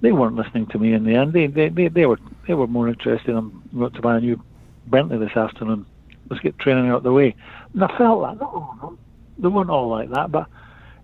They 0.00 0.12
weren't 0.12 0.36
listening 0.36 0.66
to 0.66 0.78
me 0.78 0.92
in 0.92 1.04
the 1.04 1.14
end. 1.14 1.32
They 1.32 1.46
they, 1.46 1.68
they, 1.68 1.88
they 1.88 2.06
were 2.06 2.18
they 2.46 2.54
were 2.54 2.66
more 2.66 2.88
interested 2.88 3.30
in 3.30 3.44
what 3.72 3.94
to 3.94 4.02
buy 4.02 4.16
a 4.18 4.20
new 4.20 4.40
Bentley 4.86 5.18
this 5.18 5.36
afternoon. 5.36 5.86
Let's 6.28 6.42
get 6.42 6.58
training 6.58 6.88
out 6.90 7.02
the 7.02 7.12
way. 7.12 7.34
And 7.72 7.84
I 7.84 7.98
felt 7.98 8.22
that. 8.22 8.40
No, 8.40 8.98
they 9.38 9.48
weren't 9.48 9.70
all 9.70 9.88
like 9.88 10.10
that, 10.10 10.30
but 10.30 10.48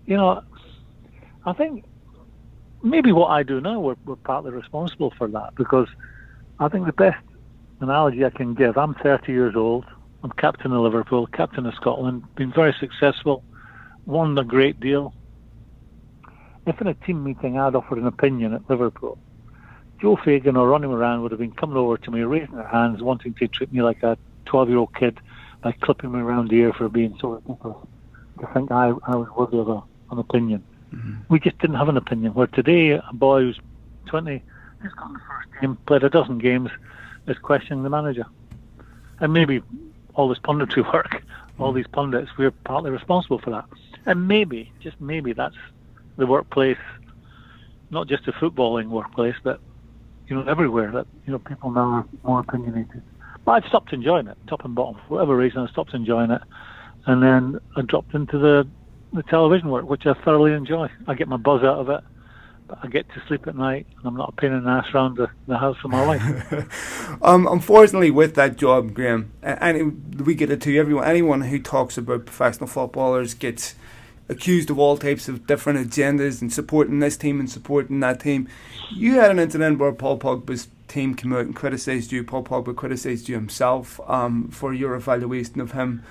you 0.05 0.17
know, 0.17 0.43
I 1.45 1.53
think 1.53 1.83
maybe 2.83 3.11
what 3.11 3.27
I 3.27 3.43
do 3.43 3.61
now 3.61 3.79
we're, 3.79 3.95
we're 4.05 4.15
partly 4.15 4.51
responsible 4.51 5.13
for 5.17 5.27
that 5.27 5.55
because 5.55 5.87
I 6.59 6.67
think 6.67 6.85
the 6.85 6.93
best 6.93 7.23
analogy 7.81 8.25
I 8.25 8.29
can 8.29 8.53
give. 8.53 8.77
I'm 8.77 8.93
30 8.95 9.31
years 9.31 9.55
old. 9.55 9.85
I'm 10.23 10.31
captain 10.31 10.71
of 10.71 10.81
Liverpool, 10.81 11.25
captain 11.27 11.65
of 11.65 11.73
Scotland, 11.73 12.23
been 12.35 12.51
very 12.51 12.75
successful, 12.79 13.43
won 14.05 14.37
a 14.37 14.43
great 14.43 14.79
deal, 14.79 15.15
if 16.67 16.79
in 16.79 16.87
a 16.87 16.93
team 16.93 17.23
meeting 17.23 17.57
I'd 17.57 17.75
offered 17.75 17.97
an 17.97 18.05
opinion 18.05 18.53
at 18.53 18.69
Liverpool, 18.69 19.17
Joe 19.99 20.17
Fagan 20.23 20.55
or 20.57 20.67
Ronnie 20.69 20.87
Moran 20.87 21.21
would 21.21 21.31
have 21.31 21.39
been 21.39 21.51
coming 21.51 21.77
over 21.77 21.97
to 21.97 22.11
me, 22.11 22.21
raising 22.21 22.55
their 22.55 22.67
hands, 22.67 23.01
wanting 23.01 23.33
to 23.35 23.47
treat 23.47 23.71
me 23.73 23.81
like 23.81 24.03
a 24.03 24.17
12 24.45 24.69
year 24.69 24.77
old 24.77 24.95
kid 24.95 25.19
by 25.61 25.71
clipping 25.71 26.11
me 26.11 26.19
around 26.19 26.49
the 26.49 26.55
ear 26.55 26.73
for 26.73 26.89
being 26.89 27.17
so 27.19 27.29
ridiculous. 27.29 27.77
To 28.39 28.47
think 28.53 28.71
I, 28.71 28.93
I 29.05 29.15
was 29.15 29.27
worthy 29.35 29.59
of 29.59 29.69
a, 29.69 29.83
an 30.11 30.19
opinion. 30.19 30.63
Mm-hmm. 30.93 31.13
We 31.29 31.39
just 31.39 31.57
didn't 31.59 31.77
have 31.77 31.89
an 31.89 31.97
opinion. 31.97 32.33
Where 32.33 32.47
today, 32.47 32.91
a 32.91 33.13
boy 33.13 33.41
who's 33.41 33.59
20, 34.07 34.43
who's 34.79 34.93
gone 34.93 35.13
the 35.13 35.19
first 35.19 35.61
game, 35.61 35.77
played 35.85 36.03
a 36.03 36.09
dozen 36.09 36.39
games, 36.39 36.69
is 37.27 37.37
questioning 37.37 37.83
the 37.83 37.89
manager. 37.89 38.25
And 39.19 39.33
maybe 39.33 39.61
all 40.15 40.27
this 40.27 40.39
punditry 40.39 40.83
work, 40.93 41.23
all 41.59 41.69
mm-hmm. 41.69 41.77
these 41.77 41.87
pundits, 41.87 42.31
we're 42.37 42.51
partly 42.51 42.91
responsible 42.91 43.39
for 43.39 43.51
that. 43.51 43.65
And 44.05 44.27
maybe, 44.27 44.71
just 44.81 44.99
maybe, 44.99 45.33
that's 45.33 45.55
the 46.17 46.25
workplace, 46.25 46.77
not 47.89 48.07
just 48.07 48.25
the 48.25 48.31
footballing 48.31 48.89
workplace, 48.89 49.35
but 49.43 49.59
you 50.27 50.35
know 50.35 50.49
everywhere 50.49 50.91
that 50.91 51.07
you 51.25 51.33
know 51.33 51.39
people 51.39 51.71
now 51.71 51.81
are 51.81 52.05
more 52.23 52.39
opinionated. 52.39 53.01
But 53.43 53.51
I've 53.51 53.65
stopped 53.65 53.91
enjoying 53.91 54.27
it, 54.27 54.37
top 54.47 54.63
and 54.63 54.73
bottom, 54.73 54.95
for 55.07 55.15
whatever 55.15 55.35
reason. 55.35 55.59
I 55.59 55.67
stopped 55.67 55.93
enjoying 55.93 56.31
it, 56.31 56.41
and 57.05 57.21
then 57.21 57.59
I 57.75 57.81
dropped 57.81 58.13
into 58.13 58.37
the 58.37 58.67
the 59.13 59.23
television 59.23 59.69
work, 59.69 59.89
which 59.89 60.05
I 60.05 60.13
thoroughly 60.23 60.53
enjoy. 60.53 60.87
I 61.07 61.15
get 61.15 61.27
my 61.27 61.37
buzz 61.37 61.63
out 61.63 61.79
of 61.79 61.89
it. 61.89 62.01
I 62.81 62.87
get 62.87 63.07
to 63.13 63.21
sleep 63.27 63.47
at 63.47 63.55
night, 63.55 63.85
and 63.97 64.05
I'm 64.05 64.15
not 64.15 64.29
a 64.29 64.31
pain 64.33 64.51
in 64.51 64.63
the 64.63 64.69
ass 64.69 64.87
around 64.93 65.17
the, 65.17 65.29
the 65.47 65.57
house 65.57 65.77
for 65.81 65.87
my 65.87 66.05
life. 66.05 67.17
um, 67.21 67.47
unfortunately, 67.47 68.11
with 68.11 68.35
that 68.35 68.57
job, 68.57 68.93
Graham, 68.93 69.31
and 69.41 70.25
we 70.25 70.35
get 70.35 70.49
it 70.49 70.61
to 70.61 70.77
everyone. 70.77 71.05
Anyone 71.05 71.41
who 71.41 71.59
talks 71.59 71.97
about 71.97 72.25
professional 72.25 72.67
footballers 72.67 73.33
gets 73.33 73.75
accused 74.29 74.69
of 74.69 74.79
all 74.79 74.97
types 74.97 75.27
of 75.27 75.45
different 75.45 75.77
agendas 75.77 76.41
and 76.41 76.51
supporting 76.51 76.99
this 76.99 77.17
team 77.17 77.39
and 77.39 77.49
supporting 77.49 77.99
that 77.99 78.21
team. 78.21 78.47
You 78.89 79.15
had 79.15 79.29
an 79.29 79.39
incident 79.39 79.77
where 79.77 79.91
Paul 79.91 80.17
Pogba's 80.17 80.69
team 80.87 81.15
came 81.15 81.33
out 81.33 81.41
and 81.41 81.55
criticised 81.55 82.11
you. 82.11 82.23
Paul 82.23 82.43
Pogba 82.43 82.75
criticised 82.75 83.27
you 83.27 83.35
himself 83.35 83.99
um, 84.07 84.47
for 84.49 84.73
your 84.73 84.95
evaluation 84.95 85.59
of 85.59 85.73
him. 85.73 86.03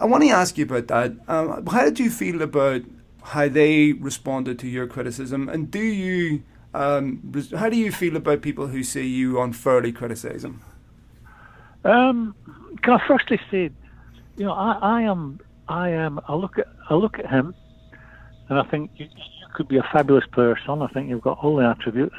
I 0.00 0.06
want 0.06 0.22
to 0.22 0.30
ask 0.30 0.56
you 0.56 0.64
about 0.64 0.88
that. 0.88 1.12
Um, 1.28 1.66
how 1.66 1.84
did 1.84 2.00
you 2.00 2.10
feel 2.10 2.40
about 2.40 2.82
how 3.24 3.48
they 3.48 3.92
responded 3.92 4.58
to 4.60 4.68
your 4.68 4.86
criticism, 4.86 5.48
and 5.48 5.70
do 5.70 5.80
you 5.80 6.42
um, 6.74 7.32
how 7.56 7.68
do 7.68 7.76
you 7.76 7.92
feel 7.92 8.16
about 8.16 8.42
people 8.42 8.68
who 8.68 8.82
say 8.82 9.02
you 9.02 9.40
unfairly 9.40 9.92
criticise 9.92 10.42
them? 10.42 10.62
Um, 11.84 12.34
can 12.82 12.94
I 12.94 13.06
firstly 13.06 13.40
say, 13.50 13.70
you 14.36 14.46
know, 14.46 14.52
I, 14.52 14.78
I 14.80 15.02
am 15.02 15.40
I 15.68 15.90
am. 15.90 16.20
I 16.28 16.34
look 16.34 16.58
at 16.58 16.66
I 16.88 16.94
look 16.94 17.18
at 17.18 17.28
him, 17.28 17.54
and 18.48 18.58
I 18.58 18.62
think 18.64 18.90
you, 18.96 19.06
you 19.06 19.46
could 19.54 19.68
be 19.68 19.76
a 19.76 19.88
fabulous 19.92 20.24
person. 20.32 20.82
I 20.82 20.86
think 20.88 21.08
you've 21.10 21.22
got 21.22 21.38
all 21.42 21.56
the 21.56 21.68
attributes, 21.68 22.16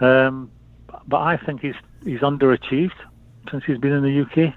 um, 0.00 0.50
but 1.06 1.18
I 1.18 1.36
think 1.36 1.60
he's 1.60 1.74
he's 2.04 2.20
underachieved 2.20 2.92
since 3.50 3.64
he's 3.64 3.78
been 3.78 3.92
in 3.92 4.02
the 4.02 4.20
UK. 4.22 4.54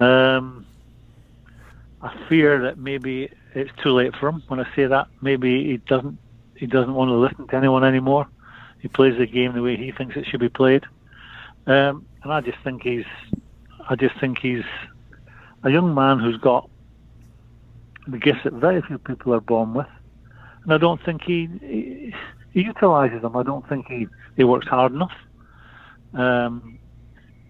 Um, 0.00 0.61
I 2.02 2.26
fear 2.28 2.62
that 2.62 2.78
maybe 2.78 3.30
it's 3.54 3.70
too 3.82 3.90
late 3.90 4.14
for 4.16 4.28
him. 4.28 4.42
When 4.48 4.60
I 4.60 4.74
say 4.74 4.86
that, 4.86 5.08
maybe 5.20 5.64
he 5.64 5.76
doesn't 5.76 6.18
he 6.56 6.66
doesn't 6.66 6.94
want 6.94 7.08
to 7.08 7.14
listen 7.14 7.46
to 7.48 7.56
anyone 7.56 7.84
anymore. 7.84 8.28
He 8.80 8.88
plays 8.88 9.16
the 9.16 9.26
game 9.26 9.54
the 9.54 9.62
way 9.62 9.76
he 9.76 9.92
thinks 9.92 10.16
it 10.16 10.26
should 10.26 10.40
be 10.40 10.48
played, 10.48 10.84
um, 11.66 12.06
and 12.22 12.32
I 12.32 12.40
just 12.40 12.58
think 12.64 12.82
he's 12.82 13.06
I 13.88 13.96
just 13.96 14.18
think 14.20 14.38
he's 14.38 14.64
a 15.62 15.70
young 15.70 15.94
man 15.94 16.18
who's 16.18 16.38
got 16.38 16.68
the 18.06 18.18
gifts 18.18 18.40
that 18.44 18.52
very 18.52 18.82
few 18.82 18.98
people 18.98 19.34
are 19.34 19.40
born 19.40 19.74
with. 19.74 19.86
And 20.64 20.72
I 20.72 20.78
don't 20.78 21.02
think 21.04 21.22
he, 21.22 21.48
he, 21.60 22.14
he 22.52 22.62
utilises 22.62 23.22
them. 23.22 23.36
I 23.36 23.42
don't 23.42 23.68
think 23.68 23.86
he, 23.88 24.06
he 24.36 24.44
works 24.44 24.66
hard 24.66 24.92
enough. 24.92 25.12
Um, 26.14 26.78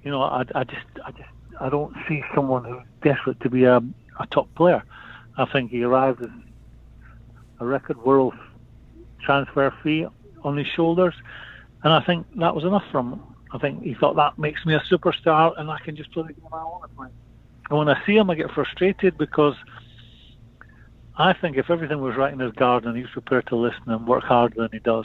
you 0.03 0.11
know, 0.11 0.23
I, 0.23 0.45
I 0.55 0.65
just 0.65 0.87
I 1.05 1.11
just 1.13 1.29
I 1.61 1.69
don't 1.69 1.95
see 2.09 2.23
someone 2.35 2.65
who's 2.65 2.83
desperate 3.03 3.41
to 3.41 3.51
be 3.51 3.65
a, 3.65 3.83
a 4.19 4.27
top 4.27 4.55
player. 4.55 4.83
I 5.37 5.47
think 5.47 5.71
he 5.71 5.83
arrived 5.83 6.21
with 6.21 6.31
a 7.61 7.67
record 7.67 8.03
world 8.05 8.35
transfer 9.23 9.73
fee 9.83 10.07
on 10.43 10.57
his 10.57 10.67
shoulders, 10.67 11.15
and 11.83 11.93
I 11.93 12.01
think 12.01 12.27
that 12.37 12.55
was 12.55 12.65
enough 12.65 12.85
for 12.91 13.01
him. 13.01 13.21
I 13.53 13.59
think 13.59 13.83
he 13.83 13.95
thought 13.95 14.17
that 14.17 14.39
makes 14.39 14.65
me 14.65 14.75
a 14.75 14.81
superstar, 14.81 15.59
and 15.59 15.71
I 15.71 15.79
can 15.79 15.97
just 15.97 16.11
play 16.13 16.25
the 16.27 16.33
game 16.33 16.47
I 16.53 16.65
want 16.65 16.91
to 16.91 16.97
play. 16.97 17.09
And 17.71 17.79
when 17.79 17.89
I 17.89 18.05
see 18.05 18.17
him, 18.17 18.31
I 18.31 18.35
get 18.35 18.51
frustrated 18.51 19.17
because 19.17 19.55
I 21.17 21.33
think 21.35 21.57
if 21.57 21.71
everything 21.71 22.01
was 22.01 22.17
right 22.17 22.33
in 22.33 22.39
his 22.39 22.53
garden 22.53 22.89
and 22.89 22.97
he 22.97 23.03
was 23.03 23.13
prepared 23.13 23.47
to 23.49 23.57
listen 23.57 23.83
and 23.87 24.07
work 24.07 24.25
harder 24.25 24.55
than 24.57 24.71
he 24.73 24.79
does, 24.79 25.05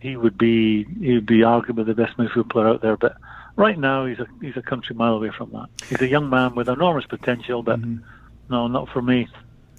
he 0.00 0.16
would 0.16 0.38
be 0.38 0.84
he 1.00 1.14
would 1.14 1.26
be 1.26 1.40
arguably 1.40 1.84
the 1.84 1.94
best 1.94 2.16
midfield 2.16 2.50
player 2.50 2.68
out 2.68 2.82
there. 2.82 2.96
But 2.96 3.16
right 3.56 3.78
now 3.78 4.06
he's 4.06 4.18
a 4.18 4.26
he's 4.40 4.56
a 4.56 4.62
country 4.62 4.94
mile 4.94 5.14
away 5.14 5.30
from 5.36 5.50
that. 5.52 5.68
He's 5.88 6.00
a 6.00 6.08
young 6.08 6.30
man 6.30 6.54
with 6.54 6.68
enormous 6.68 7.04
potential, 7.06 7.62
but 7.62 7.80
mm-hmm. 7.80 8.04
No, 8.50 8.66
not 8.66 8.88
for 8.90 9.02
me. 9.02 9.28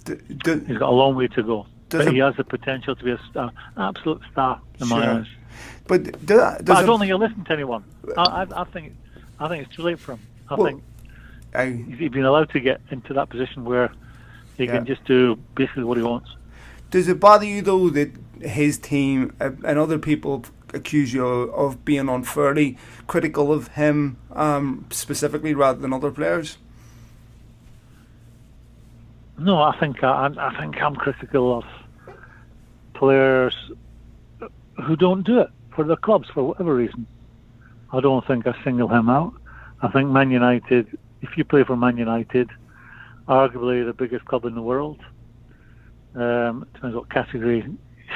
He's 0.06 0.78
got 0.78 0.88
a 0.88 0.90
long 0.90 1.14
way 1.14 1.28
to 1.28 1.42
go. 1.42 1.66
But 1.88 2.08
it, 2.08 2.12
he 2.14 2.18
has 2.18 2.36
the 2.36 2.44
potential 2.44 2.94
to 2.94 3.04
be 3.04 3.10
a 3.10 3.20
star, 3.30 3.52
absolute 3.76 4.22
star 4.30 4.60
in 4.78 4.86
sure. 4.86 4.98
my 4.98 5.18
eyes. 5.18 5.26
But, 5.86 6.04
do, 6.24 6.36
but 6.36 6.70
I 6.70 6.82
don't 6.86 7.00
think 7.00 7.08
he'll 7.08 7.18
listen 7.18 7.44
to 7.44 7.52
anyone. 7.52 7.84
I, 8.16 8.22
I, 8.22 8.60
I, 8.62 8.64
think 8.64 8.94
I 9.40 9.48
think 9.48 9.66
it's 9.66 9.74
too 9.74 9.82
late 9.82 9.98
for 9.98 10.12
him. 10.12 10.20
I 10.48 10.54
well, 10.54 10.66
think 10.66 10.84
I, 11.52 11.66
he's 11.66 12.10
been 12.10 12.24
allowed 12.24 12.50
to 12.50 12.60
get 12.60 12.80
into 12.90 13.12
that 13.14 13.28
position 13.28 13.64
where 13.64 13.92
he 14.56 14.64
yeah. 14.64 14.76
can 14.76 14.86
just 14.86 15.04
do 15.04 15.36
basically 15.56 15.84
what 15.84 15.96
he 15.96 16.04
wants. 16.04 16.30
Does 16.90 17.08
it 17.08 17.18
bother 17.18 17.44
you 17.44 17.62
though 17.62 17.90
that 17.90 18.12
his 18.40 18.78
team 18.78 19.34
and 19.40 19.78
other 19.78 19.98
people 19.98 20.44
accuse 20.72 21.12
you 21.12 21.26
of 21.26 21.84
being 21.84 22.08
unfairly 22.08 22.78
critical 23.06 23.52
of 23.52 23.68
him 23.68 24.16
um, 24.32 24.86
specifically 24.90 25.54
rather 25.54 25.80
than 25.80 25.92
other 25.92 26.10
players? 26.10 26.58
No, 29.40 29.62
I 29.62 29.74
think 29.80 30.04
I, 30.04 30.28
I 30.38 30.60
think 30.60 30.82
I'm 30.82 30.94
critical 30.94 31.56
of 31.56 31.64
players 32.92 33.54
who 34.86 34.96
don't 34.96 35.24
do 35.24 35.40
it 35.40 35.48
for 35.74 35.82
their 35.82 35.96
clubs 35.96 36.28
for 36.28 36.48
whatever 36.48 36.74
reason. 36.74 37.06
I 37.90 38.00
don't 38.00 38.26
think 38.26 38.46
I 38.46 38.54
single 38.62 38.88
him 38.88 39.08
out. 39.08 39.32
I 39.80 39.88
think 39.88 40.10
Man 40.10 40.30
United, 40.30 40.98
if 41.22 41.38
you 41.38 41.44
play 41.44 41.64
for 41.64 41.74
Man 41.74 41.96
United, 41.96 42.50
arguably 43.28 43.84
the 43.86 43.94
biggest 43.94 44.26
club 44.26 44.44
in 44.44 44.54
the 44.54 44.60
world. 44.60 45.00
Um, 46.14 46.66
depends 46.74 46.94
what 46.94 47.08
category, 47.08 47.64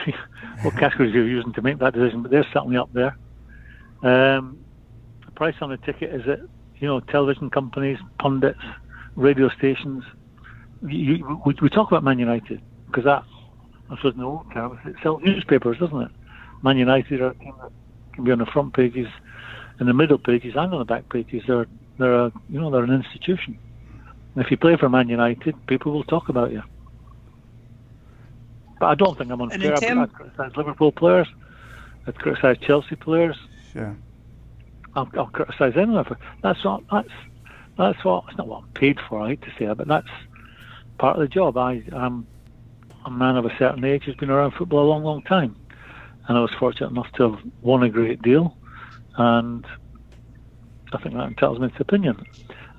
what 0.62 0.76
categories 0.76 1.14
you're 1.14 1.26
using 1.26 1.54
to 1.54 1.62
make 1.62 1.78
that 1.78 1.95
decision, 1.95 2.21
but 2.21 2.31
they're 2.31 2.47
certainly 2.52 2.76
up 2.76 2.93
there. 2.93 3.16
Um, 4.02 4.59
the 5.25 5.33
price 5.33 5.54
on 5.62 5.71
the 5.71 5.78
ticket 5.78 6.14
is 6.14 6.26
it, 6.26 6.40
you 6.81 6.87
know, 6.87 7.00
television 7.00 7.49
companies, 7.49 7.99
pundits, 8.19 8.61
radio 9.16 9.49
stations. 9.49 10.04
You, 10.85 10.99
you, 11.17 11.41
we, 11.47 11.55
we 11.62 11.69
talk 11.69 11.88
about 11.91 12.05
Man 12.05 12.19
United 12.19 12.61
because 12.87 13.05
that, 13.05 13.25
I 13.91 13.97
suppose, 13.97 14.14
in 14.14 14.21
the 14.21 14.26
old 14.26 14.53
terms, 14.53 14.79
it 14.85 14.97
sells 15.03 15.23
newspapers, 15.23 15.79
doesn't 15.79 16.00
it? 16.00 16.11
Man 16.62 16.76
United 16.76 17.21
are 17.21 17.29
a 17.29 17.35
team 17.35 17.55
that 17.62 17.71
can 18.14 18.25
be 18.25 18.31
on 18.33 18.38
the 18.38 18.47
front 18.47 18.75
pages, 18.75 19.09
in 19.81 19.87
the 19.87 19.95
middle 19.95 20.19
pages, 20.19 20.55
and 20.57 20.73
on 20.73 20.79
the 20.79 20.85
back 20.85 21.09
pages. 21.11 21.43
They're 21.47 21.67
they're 21.99 22.26
a, 22.26 22.33
you 22.49 22.61
know 22.61 22.71
they're 22.71 22.85
an 22.85 22.93
institution. 22.93 23.59
And 24.35 24.45
if 24.45 24.50
you 24.50 24.57
play 24.57 24.76
for 24.76 24.88
Man 24.88 25.09
United, 25.09 25.55
people 25.67 25.93
will 25.93 26.05
talk 26.05 26.29
about 26.29 26.53
you. 26.53 26.62
But 28.81 28.87
I 28.87 28.95
don't 28.95 29.17
think 29.17 29.31
I'm 29.31 29.41
unfair. 29.41 29.76
term- 29.76 29.99
I 30.00 30.07
criticise 30.07 30.57
Liverpool 30.57 30.93
players. 30.93 31.29
I've 32.07 32.17
criticise 32.17 32.59
Chelsea 32.59 32.97
players. 32.97 33.37
Yeah. 33.75 33.95
I'll, 34.95 35.09
I'll 35.17 35.26
criticise 35.26 35.75
anyone. 35.76 36.05
For, 36.05 36.19
that's 36.43 36.64
what 36.64 36.83
that's 36.91 37.09
that's 37.79 38.05
what 38.05 38.25
it's 38.29 38.37
not 38.38 38.49
what 38.49 38.62
I'm 38.62 38.69
paid 38.75 38.99
for. 39.09 39.23
I 39.23 39.31
hate 39.31 39.43
to 39.43 39.50
say 39.59 39.67
it, 39.67 39.76
but 39.76 39.88
that's 39.88 40.09
part 40.98 41.16
of 41.16 41.22
the 41.22 41.28
job. 41.28 41.56
I 41.56 41.82
am 41.92 42.26
a 43.04 43.10
man 43.10 43.36
of 43.36 43.44
a 43.44 43.56
certain 43.58 43.84
age 43.84 44.04
who's 44.04 44.16
been 44.16 44.30
around 44.30 44.52
football 44.52 44.84
a 44.84 44.88
long, 44.88 45.04
long 45.04 45.22
time, 45.22 45.56
and 46.28 46.38
I 46.38 46.40
was 46.40 46.50
fortunate 46.58 46.90
enough 46.90 47.10
to 47.14 47.30
have 47.30 47.42
won 47.62 47.82
a 47.82 47.88
great 47.88 48.22
deal, 48.22 48.56
and 49.16 49.66
I 50.92 50.98
think 50.98 51.14
that 51.14 51.26
entitles 51.26 51.58
me 51.60 51.68
to 51.68 51.80
opinion. 51.80 52.24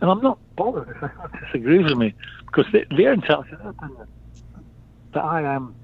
And 0.02 0.10
I'm 0.10 0.22
not 0.22 0.40
bothered 0.56 0.90
if 0.90 1.04
anyone 1.04 1.32
disagrees 1.44 1.84
with 1.84 1.98
me 1.98 2.14
because 2.46 2.66
they, 2.72 2.86
they're 2.96 3.14
entitled 3.14 3.48
to 3.50 3.56
their 3.58 3.70
opinion. 3.70 4.08
But 5.12 5.24
I 5.24 5.42
am. 5.56 5.76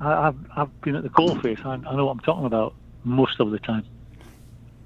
I, 0.00 0.28
I've 0.28 0.36
I've 0.56 0.80
been 0.82 0.96
at 0.96 1.02
the 1.02 1.08
coalface. 1.08 1.64
I, 1.64 1.74
I 1.74 1.96
know 1.96 2.06
what 2.06 2.12
I'm 2.12 2.20
talking 2.20 2.44
about 2.44 2.74
most 3.04 3.40
of 3.40 3.50
the 3.50 3.58
time. 3.58 3.84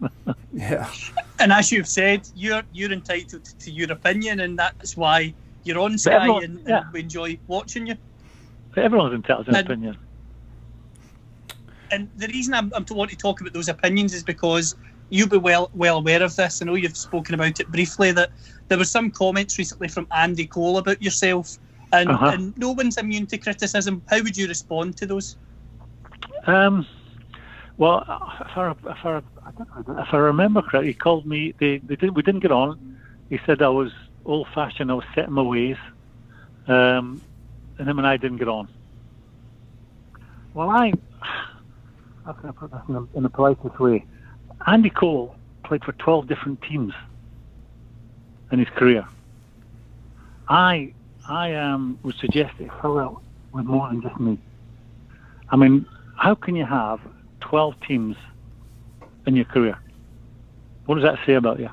Yeah. 0.53 0.91
And 1.39 1.53
as 1.53 1.71
you've 1.71 1.87
said, 1.87 2.27
you're 2.35 2.63
you're 2.73 2.91
entitled 2.91 3.45
to 3.45 3.71
your 3.71 3.93
opinion, 3.93 4.41
and 4.41 4.59
that's 4.59 4.97
why 4.97 5.35
you're 5.67 5.79
on 5.81 5.99
Sky, 5.99 6.15
everyone- 6.15 6.45
and, 6.45 6.59
and 6.61 6.69
yeah. 6.69 6.85
we 6.93 7.01
enjoy 7.01 7.39
watching 7.47 7.87
you. 7.87 7.97
But 8.75 8.85
everyone's 8.85 9.15
entitled 9.15 9.47
to 9.47 9.51
an 9.53 9.57
And- 9.57 9.67
opinion. 9.67 9.97
And 11.91 12.09
the 12.17 12.27
reason 12.29 12.53
I'm, 12.55 12.73
I'm 12.75 12.85
to 12.87 12.95
want 12.95 13.11
to 13.11 13.17
talk 13.17 13.41
about 13.41 13.53
those 13.53 13.69
opinions 13.69 14.13
is 14.13 14.23
because 14.25 14.75
you'll 15.11 15.29
be 15.29 15.37
well 15.37 15.71
well 15.75 15.99
aware 15.99 16.21
of 16.23 16.35
this. 16.35 16.61
I 16.61 16.65
know 16.65 16.75
you've 16.75 16.97
spoken 16.97 17.35
about 17.35 17.61
it 17.61 17.69
briefly. 17.69 18.11
That 18.11 18.31
there 18.69 18.77
were 18.79 18.85
some 18.85 19.11
comments 19.11 19.57
recently 19.57 19.87
from 19.89 20.07
Andy 20.11 20.47
Cole 20.47 20.79
about 20.79 21.01
yourself, 21.01 21.59
and, 21.93 22.11
Uh-huh. 22.11 22.27
and 22.35 22.59
no 22.59 22.73
one's 22.73 22.97
immune 22.97 23.27
to 23.29 23.39
criticism. 23.39 24.03
How 24.11 24.21
would 24.21 24.37
you 24.37 24.49
respond 24.49 24.97
to 24.97 25.07
those? 25.07 25.37
Um, 26.49 26.85
well, 27.77 28.01
if 28.41 28.57
I, 28.57 28.71
if 28.73 29.07
I, 29.07 29.17
I 29.47 29.51
don't 29.57 29.89
know, 29.89 30.03
if 30.03 30.13
I 30.13 30.17
remember 30.19 30.63
correctly, 30.63 30.89
he 30.89 30.95
called 30.95 31.25
me. 31.25 31.55
They, 31.59 31.79
they 31.79 31.95
did, 31.95 32.17
we 32.17 32.23
didn't 32.23 32.41
get 32.41 32.51
on. 32.53 32.99
He 33.31 33.39
said 33.47 33.63
I 33.63 33.69
was 33.69 33.93
old-fashioned. 34.27 34.91
I 34.91 34.95
was 34.95 35.05
set 35.15 35.29
in 35.29 35.33
my 35.33 35.43
ways, 35.43 35.77
um, 36.67 37.23
and 37.79 37.89
him 37.89 37.99
and 37.99 38.07
I 38.07 38.17
didn't 38.17 38.39
get 38.39 38.49
on. 38.49 38.69
Well, 40.55 40.71
I 40.71 40.93
how 42.25 42.33
can 42.33 42.49
I 42.49 42.53
put 42.53 42.73
this 42.73 42.81
in 42.89 42.95
the, 42.95 43.09
in 43.15 43.23
the 43.23 43.29
politest 43.29 43.79
way? 43.79 44.05
Andy 44.67 44.91
Cole 44.91 45.37
played 45.65 45.85
for 45.85 45.93
12 45.93 46.27
different 46.27 46.61
teams 46.63 46.93
in 48.51 48.59
his 48.59 48.69
career. 48.71 49.07
I 50.49 50.93
I 51.29 51.55
um, 51.55 51.99
would 52.03 52.17
suggest 52.17 52.55
it 52.59 52.71
fell 52.81 52.99
out 52.99 53.23
with 53.53 53.65
more 53.65 53.89
than 53.89 54.03
just 54.03 54.19
me. 54.19 54.39
I 55.51 55.57
mean, 55.57 55.87
how 56.17 56.35
can 56.35 56.57
you 56.57 56.65
have 56.65 57.01
12 57.41 57.75
teams 57.87 58.17
in 59.27 59.37
your 59.37 59.45
career? 59.45 59.79
What 60.87 60.97
does 60.97 61.05
that 61.05 61.19
say 61.27 61.35
about 61.35 61.59
you? 61.59 61.69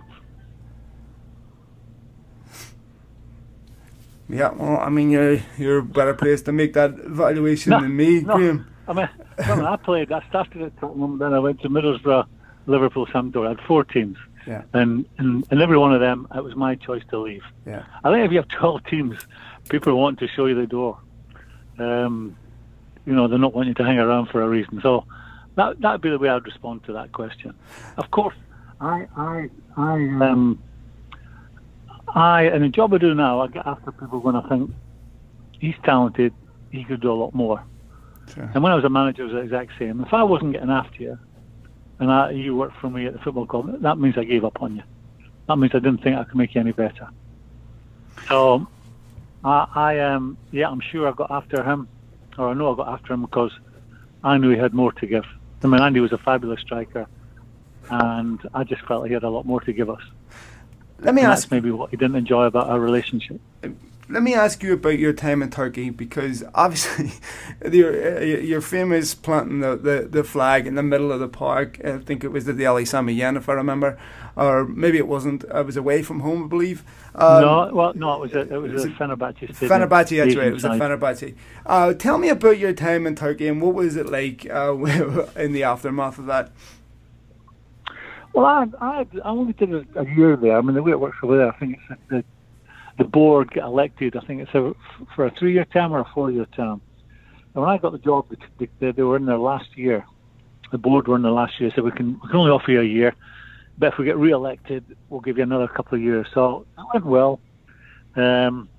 Yeah, 4.29 4.51
well, 4.51 4.77
I 4.79 4.89
mean, 4.89 5.11
you're 5.11 5.39
you're 5.57 5.79
a 5.79 5.83
better 5.83 6.13
place 6.13 6.41
to 6.43 6.51
make 6.51 6.73
that 6.73 6.91
evaluation 6.91 7.71
No, 7.71 7.81
than 7.81 7.95
me, 7.95 8.21
no. 8.21 8.35
Graham. 8.35 8.67
I 8.87 8.93
mean, 8.93 9.09
when 9.47 9.65
I 9.65 9.75
played, 9.77 10.11
I 10.11 10.21
started 10.29 10.61
at 10.61 10.77
Tottenham, 10.79 11.17
then 11.17 11.33
I 11.33 11.39
went 11.39 11.61
to 11.61 11.69
Middlesbrough, 11.69 12.25
Liverpool, 12.65 13.05
Sampdoria. 13.07 13.45
I 13.45 13.49
had 13.49 13.61
four 13.67 13.83
teams. 13.83 14.17
Yeah. 14.45 14.63
And, 14.73 15.05
and, 15.17 15.45
and 15.51 15.61
every 15.61 15.77
one 15.77 15.93
of 15.93 16.01
them, 16.01 16.27
it 16.35 16.43
was 16.43 16.53
my 16.55 16.75
choice 16.75 17.03
to 17.11 17.19
leave. 17.19 17.43
Yeah. 17.65 17.83
I 18.03 18.11
think 18.11 18.25
if 18.25 18.31
you 18.31 18.37
have 18.39 18.49
12 18.49 18.83
teams, 18.85 19.17
people 19.69 19.97
want 19.97 20.19
to 20.19 20.27
show 20.27 20.47
you 20.47 20.55
the 20.55 20.67
door. 20.67 20.97
Um, 21.79 22.35
you 23.05 23.13
know, 23.13 23.27
they're 23.29 23.39
not 23.39 23.53
wanting 23.53 23.73
to 23.75 23.83
hang 23.85 23.99
around 23.99 24.27
for 24.29 24.41
a 24.41 24.49
reason. 24.49 24.81
So 24.81 25.05
that 25.55 25.79
that'd 25.81 26.01
be 26.01 26.09
the 26.09 26.19
way 26.19 26.29
I'd 26.29 26.45
respond 26.45 26.83
to 26.85 26.93
that 26.93 27.11
question. 27.11 27.53
Of 27.97 28.11
course, 28.11 28.35
I 28.81 29.07
I 29.15 29.49
I 29.77 29.93
um 29.93 30.59
I 32.07 32.43
in 32.43 32.61
the 32.61 32.69
job 32.69 32.93
I 32.93 32.97
do 32.97 33.13
now, 33.13 33.41
I 33.41 33.47
get 33.47 33.65
after 33.65 33.91
people 33.91 34.19
when 34.19 34.35
I 34.35 34.47
think 34.49 34.71
he's 35.59 35.75
talented, 35.83 36.33
he 36.71 36.83
could 36.83 37.01
do 37.01 37.11
a 37.11 37.13
lot 37.13 37.33
more. 37.33 37.63
Sure. 38.33 38.49
And 38.53 38.63
when 38.63 38.71
I 38.71 38.75
was 38.75 38.83
a 38.83 38.89
manager, 38.89 39.23
it 39.23 39.25
was 39.25 39.33
the 39.33 39.39
exact 39.39 39.71
same. 39.79 40.01
If 40.01 40.13
I 40.13 40.23
wasn't 40.23 40.53
getting 40.53 40.69
after 40.69 41.01
you, 41.01 41.19
and 41.99 42.11
I, 42.11 42.31
you 42.31 42.55
worked 42.55 42.77
for 42.77 42.89
me 42.89 43.05
at 43.05 43.13
the 43.13 43.19
football 43.19 43.45
club, 43.45 43.81
that 43.81 43.97
means 43.97 44.17
I 44.17 44.23
gave 44.23 44.45
up 44.45 44.61
on 44.61 44.75
you. 44.77 44.83
That 45.47 45.57
means 45.57 45.73
I 45.75 45.79
didn't 45.79 46.01
think 46.03 46.17
I 46.17 46.23
could 46.23 46.35
make 46.35 46.55
you 46.55 46.61
any 46.61 46.71
better. 46.71 47.09
So, 48.27 48.67
I, 49.43 49.67
I 49.75 49.99
um, 49.99 50.37
yeah, 50.51 50.69
I'm 50.69 50.79
sure 50.79 51.07
I 51.07 51.11
got 51.11 51.31
after 51.31 51.63
him, 51.63 51.87
or 52.37 52.49
I 52.49 52.53
know 52.53 52.73
I 52.73 52.77
got 52.77 52.87
after 52.87 53.13
him 53.13 53.21
because 53.21 53.51
I 54.23 54.37
knew 54.37 54.51
he 54.51 54.57
had 54.57 54.73
more 54.73 54.91
to 54.93 55.05
give. 55.05 55.25
I 55.63 55.67
mean, 55.67 55.81
Andy 55.81 55.99
was 55.99 56.11
a 56.11 56.17
fabulous 56.17 56.61
striker, 56.61 57.07
and 57.89 58.39
I 58.53 58.63
just 58.63 58.83
felt 58.85 59.07
he 59.07 59.13
had 59.13 59.23
a 59.23 59.29
lot 59.29 59.45
more 59.45 59.61
to 59.61 59.73
give 59.73 59.89
us. 59.89 60.01
Let 60.99 61.15
me 61.15 61.21
And 61.21 61.31
ask 61.31 61.51
maybe 61.51 61.71
what 61.71 61.89
he 61.89 61.97
didn't 61.97 62.15
enjoy 62.15 62.45
about 62.45 62.69
our 62.69 62.79
relationship. 62.79 63.41
let 64.09 64.21
me 64.21 64.33
ask 64.33 64.61
you 64.61 64.73
about 64.73 64.99
your 64.99 65.13
time 65.13 65.41
in 65.41 65.49
Turkey 65.49 65.89
because 65.89 66.43
obviously 66.53 67.11
you're, 67.71 68.21
you're 68.23 68.61
famous 68.61 69.15
planting 69.15 69.59
the, 69.61 69.75
the, 69.75 70.07
the 70.09 70.23
flag 70.23 70.67
in 70.67 70.75
the 70.75 70.83
middle 70.83 71.11
of 71.11 71.19
the 71.19 71.27
park. 71.27 71.79
I 71.83 71.97
think 71.97 72.23
it 72.23 72.29
was 72.29 72.47
at 72.47 72.57
the 72.57 72.65
Ali 72.65 72.85
Sami 72.85 73.13
Yen, 73.13 73.37
if 73.37 73.49
I 73.49 73.53
remember, 73.53 73.97
or 74.35 74.65
maybe 74.65 74.97
it 74.97 75.07
wasn't. 75.07 75.45
I 75.51 75.61
was 75.61 75.77
away 75.77 76.03
from 76.03 76.19
home, 76.21 76.43
I 76.43 76.47
believe. 76.47 76.83
Um, 77.15 77.41
no, 77.41 77.69
well, 77.73 77.93
no, 77.95 78.13
it 78.15 78.19
was 78.21 78.33
a, 78.33 78.41
it 78.41 78.57
was, 78.57 78.71
was 78.71 78.85
a 78.85 78.87
it 78.87 78.95
Fenerbahce 78.97 79.55
stadium. 79.55 79.89
Fenerbahce, 79.89 80.17
that's 80.17 80.35
right. 80.35 80.47
It 80.47 80.53
was 80.53 80.65
at 80.65 80.71
side. 80.71 80.81
Fenerbahce. 80.81 81.35
Uh, 81.65 81.93
tell 81.93 82.17
me 82.17 82.29
about 82.29 82.57
your 82.57 82.73
time 82.73 83.07
in 83.07 83.15
Turkey 83.15 83.47
and 83.47 83.61
what 83.61 83.73
was 83.73 83.95
it 83.95 84.07
like 84.09 84.47
uh, 84.49 84.73
in 85.35 85.53
the 85.53 85.63
aftermath 85.63 86.17
of 86.19 86.25
that? 86.27 86.51
Well, 88.33 88.45
I 88.45 88.65
I, 88.81 89.05
I 89.23 89.29
only 89.29 89.53
did 89.53 89.73
a, 89.73 89.85
a 89.95 90.05
year 90.05 90.35
there. 90.35 90.57
I 90.57 90.61
mean, 90.61 90.75
the 90.75 90.83
way 90.83 90.91
it 90.91 90.99
works 90.99 91.17
over 91.23 91.37
there, 91.37 91.53
I 91.53 91.57
think 91.59 91.79
it's 91.89 92.01
the 92.09 92.23
the 92.97 93.03
board 93.03 93.51
get 93.51 93.63
elected. 93.63 94.15
I 94.15 94.21
think 94.21 94.41
it's 94.41 94.53
a, 94.53 94.73
for 95.15 95.25
a 95.25 95.31
three-year 95.31 95.65
term 95.65 95.93
or 95.93 95.99
a 95.99 96.09
four-year 96.13 96.45
term. 96.55 96.79
And 97.53 97.63
when 97.63 97.69
I 97.69 97.77
got 97.77 97.91
the 97.91 97.97
job, 97.97 98.27
they, 98.59 98.69
they, 98.79 98.91
they 98.91 99.01
were 99.01 99.17
in 99.17 99.25
their 99.25 99.37
last 99.37 99.75
year. 99.75 100.05
The 100.71 100.77
board 100.77 101.07
were 101.07 101.15
in 101.15 101.21
their 101.21 101.31
last 101.31 101.59
year, 101.59 101.71
so 101.75 101.81
we 101.83 101.91
can 101.91 102.19
we 102.21 102.27
can 102.27 102.37
only 102.37 102.51
offer 102.51 102.71
you 102.71 102.81
a 102.81 102.85
year. 102.85 103.15
But 103.77 103.93
if 103.93 103.99
we 103.99 104.05
get 104.05 104.17
re-elected, 104.17 104.83
we'll 105.09 105.21
give 105.21 105.37
you 105.37 105.43
another 105.43 105.67
couple 105.67 105.95
of 105.95 106.03
years. 106.03 106.27
So 106.33 106.65
it 106.77 106.85
went 106.93 107.05
well. 107.05 107.39
Um, 108.15 108.69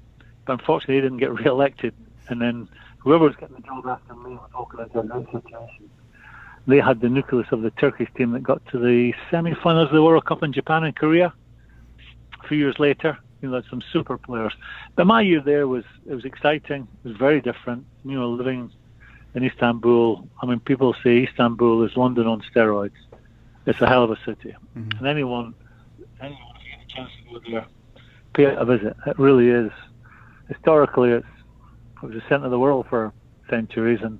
but 0.46 0.60
unfortunately, 0.60 0.96
they 0.96 1.00
didn't 1.02 1.18
get 1.18 1.32
re-elected. 1.32 1.94
And 2.28 2.40
then 2.40 2.68
whoever 2.98 3.24
was 3.24 3.36
getting 3.36 3.56
the 3.56 3.62
job 3.62 3.86
after 3.86 4.14
me 4.14 4.30
was 4.30 4.50
walking 4.54 4.80
into 4.80 5.00
a 5.00 5.02
new 5.02 5.26
situation 5.32 5.90
they 6.66 6.78
had 6.78 7.00
the 7.00 7.08
nucleus 7.08 7.46
of 7.52 7.62
the 7.62 7.70
Turkish 7.72 8.08
team 8.16 8.32
that 8.32 8.42
got 8.42 8.64
to 8.72 8.78
the 8.78 9.12
semi-finals 9.30 9.88
of 9.88 9.94
the 9.94 10.02
World 10.02 10.24
Cup 10.24 10.42
in 10.42 10.52
Japan 10.52 10.84
and 10.84 10.96
Korea. 10.96 11.32
A 12.42 12.48
few 12.48 12.58
years 12.58 12.78
later, 12.78 13.18
you 13.42 13.50
know, 13.50 13.62
some 13.68 13.82
super 13.92 14.16
players. 14.16 14.54
But 14.96 15.06
my 15.06 15.20
year 15.20 15.40
there 15.40 15.68
was 15.68 15.84
it 16.06 16.14
was 16.14 16.24
exciting. 16.24 16.88
It 17.04 17.08
was 17.08 17.16
very 17.16 17.40
different. 17.40 17.84
You 18.04 18.18
know, 18.18 18.30
living 18.30 18.70
in 19.34 19.44
Istanbul. 19.44 20.26
I 20.40 20.46
mean, 20.46 20.60
people 20.60 20.94
say 21.02 21.24
Istanbul 21.24 21.84
is 21.84 21.96
London 21.96 22.26
on 22.26 22.42
steroids. 22.54 22.92
It's 23.66 23.80
a 23.80 23.86
hell 23.86 24.04
of 24.04 24.10
a 24.10 24.18
city, 24.24 24.54
mm-hmm. 24.76 24.98
and 24.98 25.06
anyone, 25.06 25.54
anyone 26.20 26.38
if 26.56 26.64
you 26.64 26.70
get 26.70 26.84
a 26.84 26.96
chance 26.96 27.10
to 27.18 27.40
go 27.40 27.50
there, 27.50 27.66
pay 28.34 28.44
it 28.44 28.58
a 28.58 28.64
visit. 28.64 28.94
It 29.06 29.18
really 29.18 29.48
is. 29.48 29.70
Historically, 30.48 31.10
it's 31.10 31.26
it 32.02 32.06
was 32.06 32.14
the 32.14 32.22
centre 32.28 32.44
of 32.44 32.50
the 32.50 32.58
world 32.58 32.86
for 32.90 33.12
centuries, 33.48 34.00
and 34.02 34.18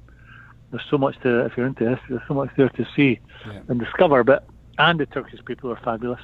there's 0.74 0.86
so 0.90 0.98
much 0.98 1.18
to 1.20 1.44
if 1.46 1.56
you're 1.56 1.66
into 1.66 1.88
history, 1.88 2.16
there's 2.16 2.26
so 2.26 2.34
much 2.34 2.50
there 2.56 2.68
to 2.68 2.84
see 2.96 3.20
Yeah. 3.46 3.60
and 3.68 3.78
discover. 3.78 4.24
But 4.24 4.44
and 4.78 4.98
the 4.98 5.06
Turkish 5.06 5.38
people 5.44 5.70
are 5.70 5.76
fabulous. 5.76 6.20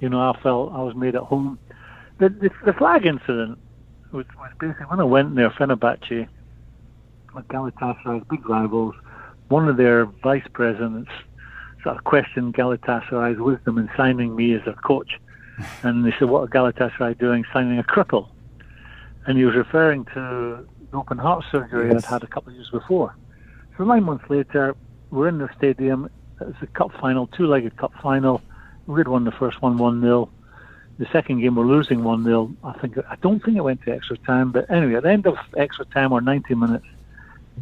You 0.00 0.08
know, 0.08 0.20
I 0.20 0.36
felt 0.42 0.72
I 0.72 0.82
was 0.82 0.96
made 0.96 1.14
at 1.14 1.22
home. 1.22 1.58
The 2.18 2.28
the, 2.28 2.50
the 2.64 2.72
flag 2.72 3.06
incident 3.06 3.58
was, 4.10 4.26
was 4.36 4.50
basically 4.58 4.86
when 4.86 4.98
I 5.00 5.04
went 5.04 5.36
there, 5.36 5.50
Fenerbahce, 5.50 6.26
like 7.34 7.46
Galatasaray's 7.48 8.24
big 8.28 8.48
rivals, 8.48 8.94
one 9.48 9.68
of 9.68 9.76
their 9.76 10.06
vice 10.06 10.46
presidents 10.52 11.10
sort 11.84 11.96
of 11.96 12.02
questioned 12.02 12.54
Galatasaray's 12.54 13.38
wisdom 13.38 13.78
in 13.78 13.88
signing 13.96 14.34
me 14.34 14.54
as 14.54 14.64
their 14.64 14.74
coach. 14.74 15.20
And 15.84 16.04
they 16.04 16.12
said, 16.18 16.28
what 16.28 16.42
are 16.42 16.46
Galatasaray 16.46 17.18
doing 17.18 17.44
signing 17.52 17.78
a 17.78 17.82
cripple? 17.84 18.28
And 19.26 19.36
he 19.38 19.44
was 19.44 19.54
referring 19.56 20.04
to 20.14 20.64
the 20.90 20.96
open 20.96 21.18
heart 21.18 21.44
surgery 21.50 21.90
Yes. 21.92 22.04
I'd 22.04 22.10
had 22.10 22.22
a 22.22 22.28
couple 22.28 22.50
of 22.50 22.54
years 22.56 22.70
before. 22.70 23.14
So 23.78 23.84
nine 23.84 24.02
months 24.02 24.28
later, 24.28 24.74
we're 25.10 25.28
in 25.28 25.38
the 25.38 25.48
stadium. 25.56 26.10
It's 26.40 26.60
a 26.60 26.66
cup 26.66 26.90
final, 27.00 27.28
two-legged 27.28 27.76
cup 27.76 27.92
final. 28.02 28.42
we 28.88 28.98
had 28.98 29.06
won 29.06 29.22
the 29.22 29.30
first 29.30 29.62
one 29.62 29.78
one 29.78 30.00
0 30.00 30.28
The 30.98 31.06
second 31.12 31.40
game 31.40 31.54
we're 31.54 31.64
losing 31.64 32.02
one 32.02 32.24
0 32.24 32.52
I 32.64 32.72
think 32.72 32.98
I 32.98 33.14
don't 33.22 33.40
think 33.42 33.56
it 33.56 33.60
went 33.60 33.82
to 33.82 33.92
extra 33.92 34.18
time, 34.18 34.50
but 34.50 34.68
anyway, 34.68 34.96
at 34.96 35.04
the 35.04 35.10
end 35.10 35.28
of 35.28 35.38
extra 35.56 35.84
time 35.84 36.10
or 36.10 36.20
ninety 36.20 36.56
minutes, 36.56 36.86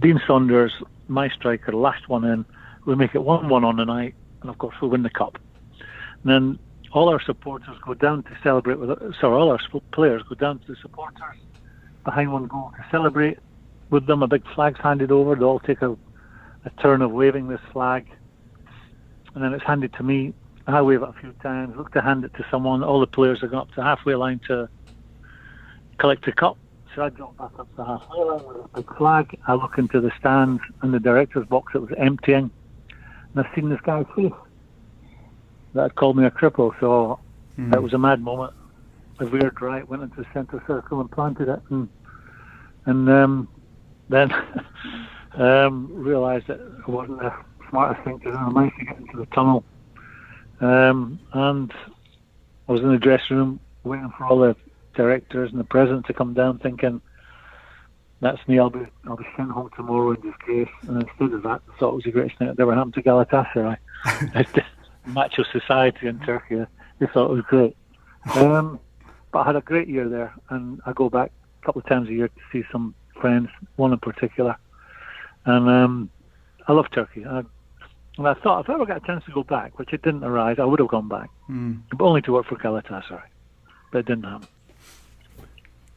Dean 0.01 0.19
Saunders, 0.27 0.73
my 1.07 1.29
striker, 1.29 1.73
last 1.73 2.09
one 2.09 2.25
in. 2.25 2.47
We 2.87 2.95
make 2.95 3.15
it 3.15 3.23
one 3.23 3.51
one 3.51 3.65
on 3.65 3.77
the 3.77 3.85
night, 3.85 4.15
and 4.41 4.49
of 4.49 4.57
course 4.57 4.77
we 4.81 4.89
win 4.89 5.03
the 5.03 5.11
cup. 5.11 5.39
And 6.23 6.33
then 6.33 6.59
all 6.93 7.11
our 7.11 7.21
supporters 7.21 7.77
go 7.85 7.93
down 7.93 8.23
to 8.23 8.31
celebrate 8.43 8.79
with. 8.79 8.89
Sorry, 9.21 9.35
all 9.35 9.51
our 9.51 9.61
players 9.93 10.23
go 10.23 10.35
down 10.35 10.61
to 10.61 10.67
the 10.69 10.77
supporters 10.77 11.37
behind 12.07 12.33
one 12.33 12.47
goal 12.47 12.73
to 12.75 12.87
celebrate 12.91 13.39
with 13.91 14.07
them. 14.07 14.23
A 14.23 14.27
big 14.27 14.45
flag's 14.55 14.81
handed 14.81 15.13
over. 15.13 15.35
They 15.35 15.45
all 15.45 15.61
take 15.61 15.83
a, 15.83 15.97
a 16.67 16.83
turn 16.83 17.01
of 17.01 17.13
waving 17.13 17.49
this 17.49 17.61
flag, 17.73 18.07
and 19.35 19.43
then 19.43 19.55
it's 19.55 19.65
handed 19.65 19.93
to 19.95 20.03
me. 20.03 20.35
I 20.67 20.83
wave 20.83 21.03
it 21.03 21.09
a 21.09 21.15
few 21.21 21.33
times. 21.43 21.77
Look 21.77 21.93
to 21.93 22.03
hand 22.03 22.25
it 22.25 22.35
to 22.35 22.47
someone. 22.51 22.83
All 22.83 22.99
the 22.99 23.07
players 23.07 23.41
have 23.41 23.53
gone 23.53 23.61
up 23.61 23.75
to 23.75 23.83
halfway 23.83 24.17
line 24.17 24.41
to 24.49 24.69
collect 25.99 26.25
the 26.25 26.33
cup. 26.33 26.59
So 26.95 27.03
I 27.03 27.11
drop 27.11 27.37
back 27.37 27.57
up 27.59 27.75
to 27.77 27.85
halfway 27.85 28.25
line 28.25 28.45
with 28.47 28.57
a 28.57 28.69
big 28.75 28.97
flag. 28.97 29.39
I 29.47 29.55
look 29.55 29.79
into 29.79 30.01
the 30.01 30.11
stands 30.19 30.61
and 30.83 30.93
the 30.93 30.99
director's 30.99 31.47
box. 31.47 31.73
It 31.75 31.79
was 31.79 31.93
emptying, 31.97 32.51
and 32.89 33.47
I've 33.47 33.55
seen 33.55 33.69
this 33.69 33.81
guy's 33.83 34.07
face 34.17 34.33
that 35.75 35.95
called 35.95 36.17
me 36.17 36.25
a 36.25 36.31
cripple. 36.31 36.73
So 36.81 37.21
mm. 37.57 37.73
it 37.73 37.81
was 37.81 37.93
a 37.93 37.99
mad 37.99 38.21
moment. 38.21 38.55
I 39.21 39.25
veered 39.25 39.63
right, 39.63 39.89
went 39.89 40.03
into 40.03 40.17
the 40.17 40.27
centre 40.35 40.63
circle 40.67 41.01
and 41.01 41.11
planted 41.11 41.49
it, 41.49 41.61
and 41.71 41.89
and 42.87 43.09
um, 43.09 43.49
then 44.09 44.31
um, 45.37 45.89
realised 45.93 46.47
that 46.49 46.61
it 46.61 46.89
wasn't 46.89 47.21
the 47.21 47.33
smartest 47.71 48.05
thing 48.05 48.19
to 48.21 48.33
do. 48.33 48.37
I 48.37 48.49
managed 48.51 48.79
to 48.79 48.85
get 48.85 48.99
into 48.99 49.17
the 49.17 49.27
tunnel, 49.27 49.65
um, 50.61 51.19
and 51.33 51.73
I 52.69 52.73
was 52.73 52.81
in 52.81 52.91
the 52.91 52.99
dressing 52.99 53.37
room 53.37 53.61
waiting 53.85 54.13
for 54.17 54.25
all 54.25 54.39
the 54.39 54.57
directors 54.95 55.51
and 55.51 55.61
the 55.61 55.65
president 55.65 56.07
to 56.07 56.15
come 56.15 56.35
down, 56.35 56.59
thinking 56.59 57.01
that's 58.21 58.47
me. 58.49 58.59
I'll 58.59 58.71
be 58.71 58.87
I'll 59.07 59.17
be 59.17 59.27
sent 59.37 59.51
home 59.51 59.71
tomorrow 59.77 60.13
in 60.13 60.21
disgrace. 60.21 60.69
And 60.89 61.03
instead 61.03 61.33
of 61.33 61.43
that, 61.43 61.61
I 61.69 61.79
thought 61.79 61.93
it 61.93 61.97
was 61.97 62.05
the 62.05 62.13
greatest 62.13 62.39
thing 62.39 62.49
that 62.49 62.59
ever 62.59 62.75
happened 62.75 62.95
to 62.95 63.03
Galatasaray. 63.03 63.77
macho 65.07 65.45
society 65.53 66.09
in 66.09 66.19
Turkey. 66.21 66.65
They 66.99 67.07
thought 67.07 67.31
it 67.31 67.35
was 67.35 67.45
great. 67.49 67.77
Um, 68.35 68.81
but 69.33 69.41
I 69.41 69.47
had 69.47 69.57
a 69.57 69.61
great 69.61 69.89
year 69.89 70.09
there, 70.09 70.35
and 70.51 70.81
I 70.87 70.93
go 70.93 71.09
back 71.09 71.31
a 71.63 71.67
couple 71.67 71.81
of 71.81 71.87
times 71.87 72.09
a 72.09 72.13
year 72.13 72.29
to 72.29 72.41
see 72.53 72.65
some 72.73 72.95
friends, 73.21 73.49
one 73.77 73.93
in 73.93 73.99
particular. 73.99 74.57
And 75.47 75.69
um, 75.69 76.11
I 76.67 76.73
love 76.73 76.91
Turkey. 76.91 77.25
I, 77.25 77.43
and 78.19 78.27
I 78.27 78.35
thought 78.35 78.65
if 78.65 78.71
I 78.71 78.75
ever 78.75 78.85
got 78.85 79.03
a 79.03 79.07
chance 79.07 79.25
to 79.27 79.31
go 79.31 79.45
back, 79.45 79.79
which 79.79 79.93
it 79.93 80.03
didn't 80.03 80.25
arise, 80.25 80.57
I 80.59 80.65
would 80.65 80.81
have 80.81 80.89
gone 80.89 81.09
back, 81.09 81.31
mm. 81.49 81.81
but 81.93 82.05
only 82.05 82.23
to 82.23 82.33
work 82.33 82.47
for 82.47 82.57
Galatasaray. 82.57 83.23
But 83.93 83.99
it 83.99 84.07
didn't 84.07 84.25
happen. 84.25 84.49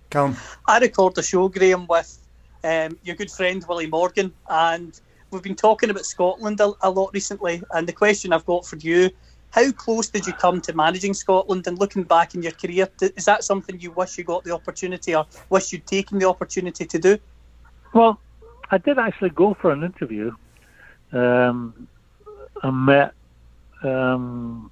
Come. 0.09 0.37
I 0.67 0.79
record 0.79 1.17
a 1.17 1.23
show, 1.23 1.47
Graham, 1.49 1.87
with 1.87 2.17
um, 2.63 2.97
your 3.03 3.15
good 3.15 3.31
friend 3.31 3.63
Willie 3.67 3.87
Morgan, 3.87 4.33
and 4.49 4.99
we've 5.31 5.43
been 5.43 5.55
talking 5.55 5.89
about 5.89 6.05
Scotland 6.05 6.59
a, 6.59 6.73
a, 6.81 6.89
lot 6.89 7.11
recently, 7.13 7.63
and 7.71 7.87
the 7.87 7.93
question 7.93 8.33
I've 8.33 8.45
got 8.45 8.65
for 8.65 8.75
you: 8.77 9.09
How 9.51 9.71
close 9.71 10.09
did 10.09 10.27
you 10.27 10.33
come 10.33 10.61
to 10.61 10.73
managing 10.73 11.13
Scotland? 11.13 11.67
And 11.67 11.79
looking 11.79 12.03
back 12.03 12.35
in 12.35 12.43
your 12.43 12.51
career, 12.51 12.89
is 13.01 13.25
that 13.25 13.43
something 13.43 13.79
you 13.79 13.91
wish 13.91 14.17
you 14.17 14.23
got 14.23 14.43
the 14.43 14.53
opportunity, 14.53 15.15
or 15.15 15.25
wish 15.49 15.71
you'd 15.71 15.87
taken 15.87 16.19
the 16.19 16.27
opportunity 16.27 16.85
to 16.85 16.99
do? 16.99 17.17
Well, 17.93 18.19
I 18.71 18.77
did 18.77 18.97
actually 18.99 19.31
go 19.31 19.55
for 19.55 19.71
an 19.71 19.83
interview. 19.83 20.31
Um, 21.11 21.87
I 22.61 22.69
met. 22.69 23.13
Um, 23.83 24.71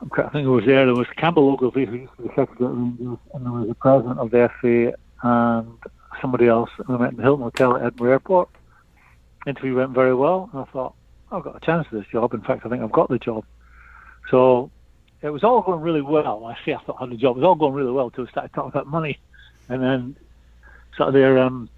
I 0.00 0.28
think 0.28 0.46
it 0.46 0.50
was 0.50 0.64
there. 0.64 0.86
There 0.86 0.94
was 0.94 1.06
Campbell 1.16 1.50
Ogilvie, 1.50 1.84
who 1.84 1.96
used 1.96 2.16
to 2.16 2.22
be 2.22 2.28
secretary 2.28 2.72
Rangers, 2.72 3.18
and 3.34 3.44
there 3.44 3.52
was 3.52 3.68
the 3.68 3.74
president 3.74 4.18
of 4.18 4.30
the 4.30 4.50
FA, 4.60 4.94
and 5.22 5.78
somebody 6.20 6.46
else, 6.46 6.70
and 6.78 6.88
we 6.88 6.98
met 6.98 7.10
in 7.10 7.16
the 7.16 7.22
Hilton 7.22 7.42
Hotel 7.42 7.76
at 7.76 7.82
Edinburgh 7.82 8.12
Airport. 8.12 8.48
Interview 9.46 9.76
went 9.76 9.90
very 9.90 10.14
well, 10.14 10.48
and 10.52 10.62
I 10.62 10.64
thought, 10.70 10.94
I've 11.32 11.44
got 11.44 11.56
a 11.56 11.60
chance 11.60 11.86
for 11.86 11.96
this 11.96 12.06
job. 12.06 12.32
In 12.34 12.40
fact, 12.42 12.64
I 12.64 12.68
think 12.68 12.82
I've 12.82 12.92
got 12.92 13.08
the 13.08 13.18
job. 13.18 13.44
So 14.30 14.70
it 15.22 15.30
was 15.30 15.44
all 15.44 15.60
going 15.62 15.80
really 15.80 16.02
well. 16.02 16.44
I 16.46 16.56
say 16.64 16.74
I 16.74 16.78
thought 16.82 16.96
I 16.98 17.04
had 17.04 17.10
the 17.10 17.16
job. 17.16 17.36
It 17.36 17.40
was 17.40 17.46
all 17.46 17.54
going 17.54 17.74
really 17.74 17.92
well 17.92 18.06
until 18.06 18.24
we 18.24 18.30
started 18.30 18.52
talking 18.52 18.70
about 18.70 18.86
money, 18.86 19.18
and 19.68 19.82
then 19.82 20.16
sort 21.00 21.08
of 21.08 21.14
their 21.14 21.38
um, 21.38 21.70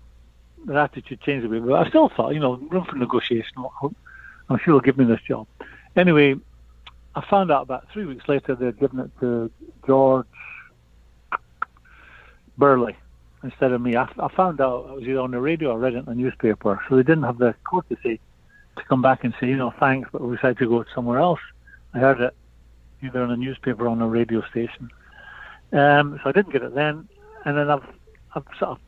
their 0.67 0.79
attitude 0.79 1.21
changed 1.21 1.47
a 1.47 1.49
bit. 1.49 1.65
But 1.65 1.87
I 1.87 1.89
still 1.89 2.09
thought, 2.09 2.35
you 2.35 2.41
know, 2.41 2.57
room 2.57 2.85
for 2.85 2.97
negotiation. 2.97 3.53
I'm 4.49 4.59
sure 4.59 4.75
they'll 4.75 4.81
give 4.81 4.99
me 4.99 5.05
this 5.05 5.21
job. 5.29 5.47
Anyway, 5.95 6.35
I 7.15 7.25
found 7.31 7.53
out 7.53 7.63
about 7.63 7.87
three 7.93 8.05
weeks 8.05 8.29
later 8.29 8.57
they'd 8.57 8.79
given 8.81 8.99
it 8.99 9.11
to 9.21 9.49
George 9.87 10.27
Burley, 12.59 12.97
instead 13.45 13.71
of 13.71 13.81
me. 13.81 13.95
I, 13.95 14.09
I 14.19 14.29
found 14.35 14.61
out 14.61 14.87
I 14.89 14.93
was 14.95 15.05
either 15.05 15.21
on 15.21 15.31
the 15.31 15.41
radio 15.41 15.71
or 15.71 15.79
read 15.79 15.95
it 15.95 15.99
in 15.99 16.05
the 16.05 16.15
newspaper, 16.17 16.83
so 16.89 16.97
they 16.97 17.05
didn't 17.05 17.23
have 17.23 17.39
the 17.39 17.55
courtesy 17.63 18.19
to 18.77 18.85
come 18.89 19.03
back 19.03 19.23
and 19.23 19.33
say, 19.39 19.47
you 19.47 19.57
know, 19.57 19.73
thanks, 19.79 20.09
but 20.11 20.21
we 20.21 20.35
decided 20.35 20.59
to 20.59 20.69
go 20.69 20.85
somewhere 20.95 21.21
else. 21.21 21.41
I 21.95 21.99
heard 22.01 22.21
it 22.21 22.35
either 23.05 23.23
in 23.23 23.31
a 23.31 23.37
newspaper 23.37 23.85
or 23.85 23.89
on 23.89 24.03
a 24.03 24.09
radio 24.09 24.43
station. 24.51 24.91
Um, 25.73 26.19
so 26.23 26.31
I 26.31 26.33
didn't 26.33 26.53
get 26.53 26.63
it 26.63 26.75
then, 26.75 27.09
and 27.45 27.57
then 27.57 27.71
I've, 27.71 27.85
I've 28.35 28.45
sort 28.59 28.73
of 28.73 28.79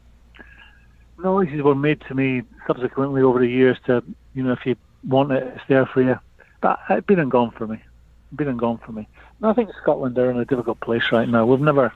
noises 1.18 1.62
were 1.62 1.74
made 1.74 2.00
to 2.02 2.14
me 2.14 2.42
subsequently 2.66 3.22
over 3.22 3.38
the 3.38 3.48
years 3.48 3.78
to, 3.86 4.02
you 4.34 4.42
know, 4.42 4.52
if 4.52 4.64
you 4.66 4.76
want 5.06 5.32
it, 5.32 5.42
it's 5.54 5.64
there 5.68 5.86
for 5.86 6.02
you. 6.02 6.18
But 6.60 6.80
it's 6.88 7.06
been 7.06 7.18
and 7.18 7.30
gone 7.30 7.50
for 7.50 7.66
me. 7.66 7.82
Been 8.34 8.48
and 8.48 8.58
gone 8.58 8.78
for 8.78 8.92
me. 8.92 9.06
And 9.40 9.50
I 9.50 9.52
think 9.52 9.70
Scotland 9.82 10.18
are 10.18 10.30
in 10.30 10.38
a 10.38 10.44
difficult 10.44 10.80
place 10.80 11.12
right 11.12 11.28
now. 11.28 11.46
We've 11.46 11.60
never 11.60 11.92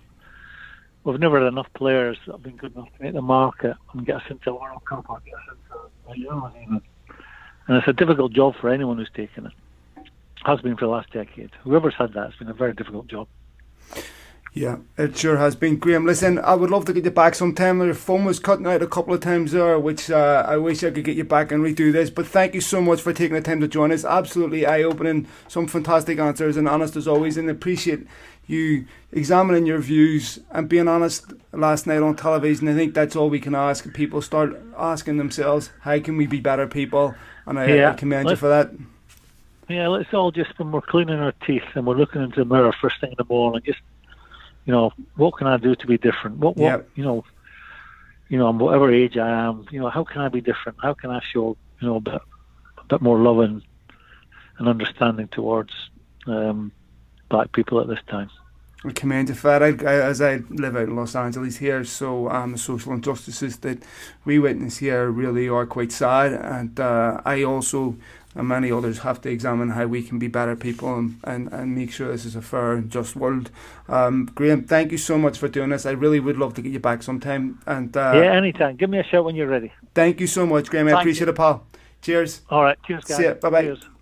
we've 1.04 1.18
never 1.18 1.38
had 1.40 1.48
enough 1.48 1.72
players 1.74 2.18
that 2.26 2.32
have 2.32 2.42
been 2.42 2.56
good 2.56 2.74
enough 2.74 2.88
to 2.96 3.02
make 3.02 3.14
the 3.14 3.22
market 3.22 3.76
and 3.92 4.04
get 4.04 4.16
us 4.16 4.22
into 4.28 4.50
a 4.50 4.54
World 4.54 4.84
Cup 4.84 5.06
or 5.08 5.20
get 5.24 5.34
us 5.34 5.56
into 6.06 6.26
a. 6.26 6.80
And 7.66 7.76
it's 7.76 7.88
a 7.88 7.92
difficult 7.92 8.32
job 8.32 8.56
for 8.56 8.70
anyone 8.70 8.98
who's 8.98 9.10
taken 9.10 9.46
it. 9.46 9.52
Has 10.44 10.60
been 10.60 10.76
for 10.76 10.86
the 10.86 10.90
last 10.90 11.12
decade. 11.12 11.50
Whoever's 11.64 11.94
had 11.94 12.12
that, 12.12 12.28
it's 12.28 12.38
been 12.38 12.48
a 12.48 12.54
very 12.54 12.72
difficult 12.72 13.08
job. 13.08 13.26
Yeah, 14.54 14.78
it 14.96 15.16
sure 15.16 15.36
has 15.36 15.54
been. 15.54 15.76
Graham, 15.76 16.04
listen, 16.04 16.38
I 16.38 16.54
would 16.54 16.70
love 16.70 16.84
to 16.86 16.92
get 16.92 17.04
you 17.04 17.10
back 17.10 17.34
sometime. 17.34 17.80
Your 17.80 17.94
phone 17.94 18.24
was 18.24 18.40
cutting 18.40 18.66
out 18.66 18.82
a 18.82 18.86
couple 18.86 19.14
of 19.14 19.20
times 19.20 19.52
there, 19.52 19.78
which 19.78 20.10
uh, 20.10 20.44
I 20.48 20.56
wish 20.56 20.82
I 20.82 20.90
could 20.90 21.04
get 21.04 21.16
you 21.16 21.24
back 21.24 21.52
and 21.52 21.62
redo 21.62 21.92
this. 21.92 22.10
But 22.10 22.26
thank 22.26 22.54
you 22.54 22.60
so 22.60 22.80
much 22.80 23.00
for 23.00 23.12
taking 23.12 23.34
the 23.34 23.42
time 23.42 23.60
to 23.60 23.68
join 23.68 23.92
us. 23.92 24.04
Absolutely 24.04 24.66
eye 24.66 24.82
opening, 24.82 25.28
some 25.46 25.68
fantastic 25.68 26.18
answers, 26.18 26.56
and 26.56 26.68
honest 26.68 26.96
as 26.96 27.06
always. 27.06 27.36
And 27.36 27.48
appreciate 27.48 28.06
you 28.48 28.86
examining 29.12 29.66
your 29.66 29.78
views 29.78 30.40
and 30.50 30.68
being 30.68 30.88
honest 30.88 31.32
last 31.52 31.86
night 31.86 32.02
on 32.02 32.16
television. 32.16 32.66
I 32.68 32.74
think 32.74 32.94
that's 32.94 33.14
all 33.14 33.30
we 33.30 33.40
can 33.40 33.54
ask. 33.54 33.92
People 33.92 34.22
start 34.22 34.60
asking 34.76 35.18
themselves, 35.18 35.70
how 35.82 36.00
can 36.00 36.16
we 36.16 36.26
be 36.26 36.40
better 36.40 36.66
people? 36.66 37.14
And 37.46 37.58
I, 37.58 37.66
yeah, 37.66 37.90
I 37.92 37.94
commend 37.94 38.30
you 38.30 38.36
for 38.36 38.48
that. 38.48 38.72
Yeah, 39.68 39.88
let's 39.88 40.12
all 40.14 40.32
just, 40.32 40.58
when 40.58 40.72
we're 40.72 40.80
cleaning 40.80 41.18
our 41.18 41.32
teeth 41.46 41.62
and 41.74 41.86
we're 41.86 41.94
looking 41.94 42.22
into 42.22 42.42
the 42.42 42.46
mirror 42.46 42.72
first 42.80 42.98
thing 43.00 43.10
in 43.10 43.16
the 43.18 43.24
morning, 43.24 43.62
just, 43.64 43.80
you 44.68 44.74
know, 44.74 44.92
what 45.16 45.38
can 45.38 45.46
I 45.46 45.56
do 45.56 45.74
to 45.74 45.86
be 45.86 45.96
different? 45.96 46.36
What, 46.36 46.58
what, 46.58 46.66
yeah. 46.66 46.82
you 46.94 47.02
know, 47.02 47.24
you 48.28 48.36
know, 48.36 48.52
whatever 48.52 48.92
age 48.92 49.16
I 49.16 49.46
am, 49.46 49.64
you 49.70 49.80
know, 49.80 49.88
how 49.88 50.04
can 50.04 50.20
I 50.20 50.28
be 50.28 50.42
different? 50.42 50.76
How 50.82 50.92
can 50.92 51.08
I 51.08 51.20
show, 51.32 51.56
you 51.80 51.88
know, 51.88 51.96
a 51.96 52.00
bit, 52.00 52.20
a 52.76 52.84
bit 52.84 53.00
more 53.00 53.18
love 53.18 53.38
and, 53.38 53.62
and 54.58 54.68
understanding 54.68 55.28
towards 55.28 55.72
um, 56.26 56.70
black 57.30 57.50
people 57.52 57.80
at 57.80 57.88
this 57.88 58.00
time. 58.10 58.28
I 58.84 58.92
commend 58.92 59.30
you 59.30 59.34
for 59.34 59.58
that. 59.58 59.62
I, 59.62 59.94
as 59.94 60.20
I 60.20 60.42
live 60.50 60.76
out 60.76 60.82
in 60.82 60.96
Los 60.96 61.16
Angeles 61.16 61.56
here, 61.56 61.82
so 61.82 62.28
um, 62.28 62.52
the 62.52 62.58
social 62.58 62.92
injustices 62.92 63.56
that 63.60 63.82
we 64.26 64.38
witness 64.38 64.76
here 64.76 65.10
really 65.10 65.48
are 65.48 65.64
quite 65.64 65.92
sad. 65.92 66.34
And 66.34 66.78
uh, 66.78 67.22
I 67.24 67.42
also, 67.42 67.96
and 68.34 68.46
many 68.48 68.70
others, 68.70 68.98
have 69.00 69.20
to 69.22 69.30
examine 69.30 69.70
how 69.70 69.86
we 69.86 70.02
can 70.02 70.18
be 70.18 70.28
better 70.28 70.54
people 70.54 70.94
and, 70.96 71.18
and, 71.24 71.52
and 71.52 71.74
make 71.74 71.90
sure 71.90 72.12
this 72.12 72.24
is 72.24 72.36
a 72.36 72.42
fair 72.42 72.72
and 72.72 72.90
just 72.90 73.16
world. 73.16 73.50
Um, 73.88 74.30
Graham, 74.34 74.64
thank 74.64 74.92
you 74.92 74.98
so 74.98 75.18
much 75.18 75.38
for 75.38 75.48
doing 75.48 75.70
this. 75.70 75.86
I 75.86 75.92
really 75.92 76.20
would 76.20 76.38
love 76.38 76.54
to 76.54 76.62
get 76.62 76.72
you 76.72 76.80
back 76.80 77.02
sometime. 77.02 77.60
And 77.66 77.96
uh, 77.96 78.12
Yeah, 78.14 78.32
anytime. 78.32 78.76
Give 78.76 78.90
me 78.90 78.98
a 78.98 79.04
shout 79.04 79.24
when 79.24 79.34
you're 79.34 79.48
ready. 79.48 79.72
Thank 79.94 80.20
you 80.20 80.26
so 80.26 80.46
much, 80.46 80.68
Graham. 80.70 80.88
I 80.88 81.00
appreciate 81.00 81.26
you. 81.26 81.32
it, 81.32 81.36
pal. 81.36 81.66
Cheers. 82.02 82.42
All 82.50 82.62
right. 82.62 82.78
Cheers, 82.86 83.04
guys. 83.04 83.16
See 83.16 83.24
ya. 83.24 83.34
Bye 83.34 83.50
bye. 83.50 83.97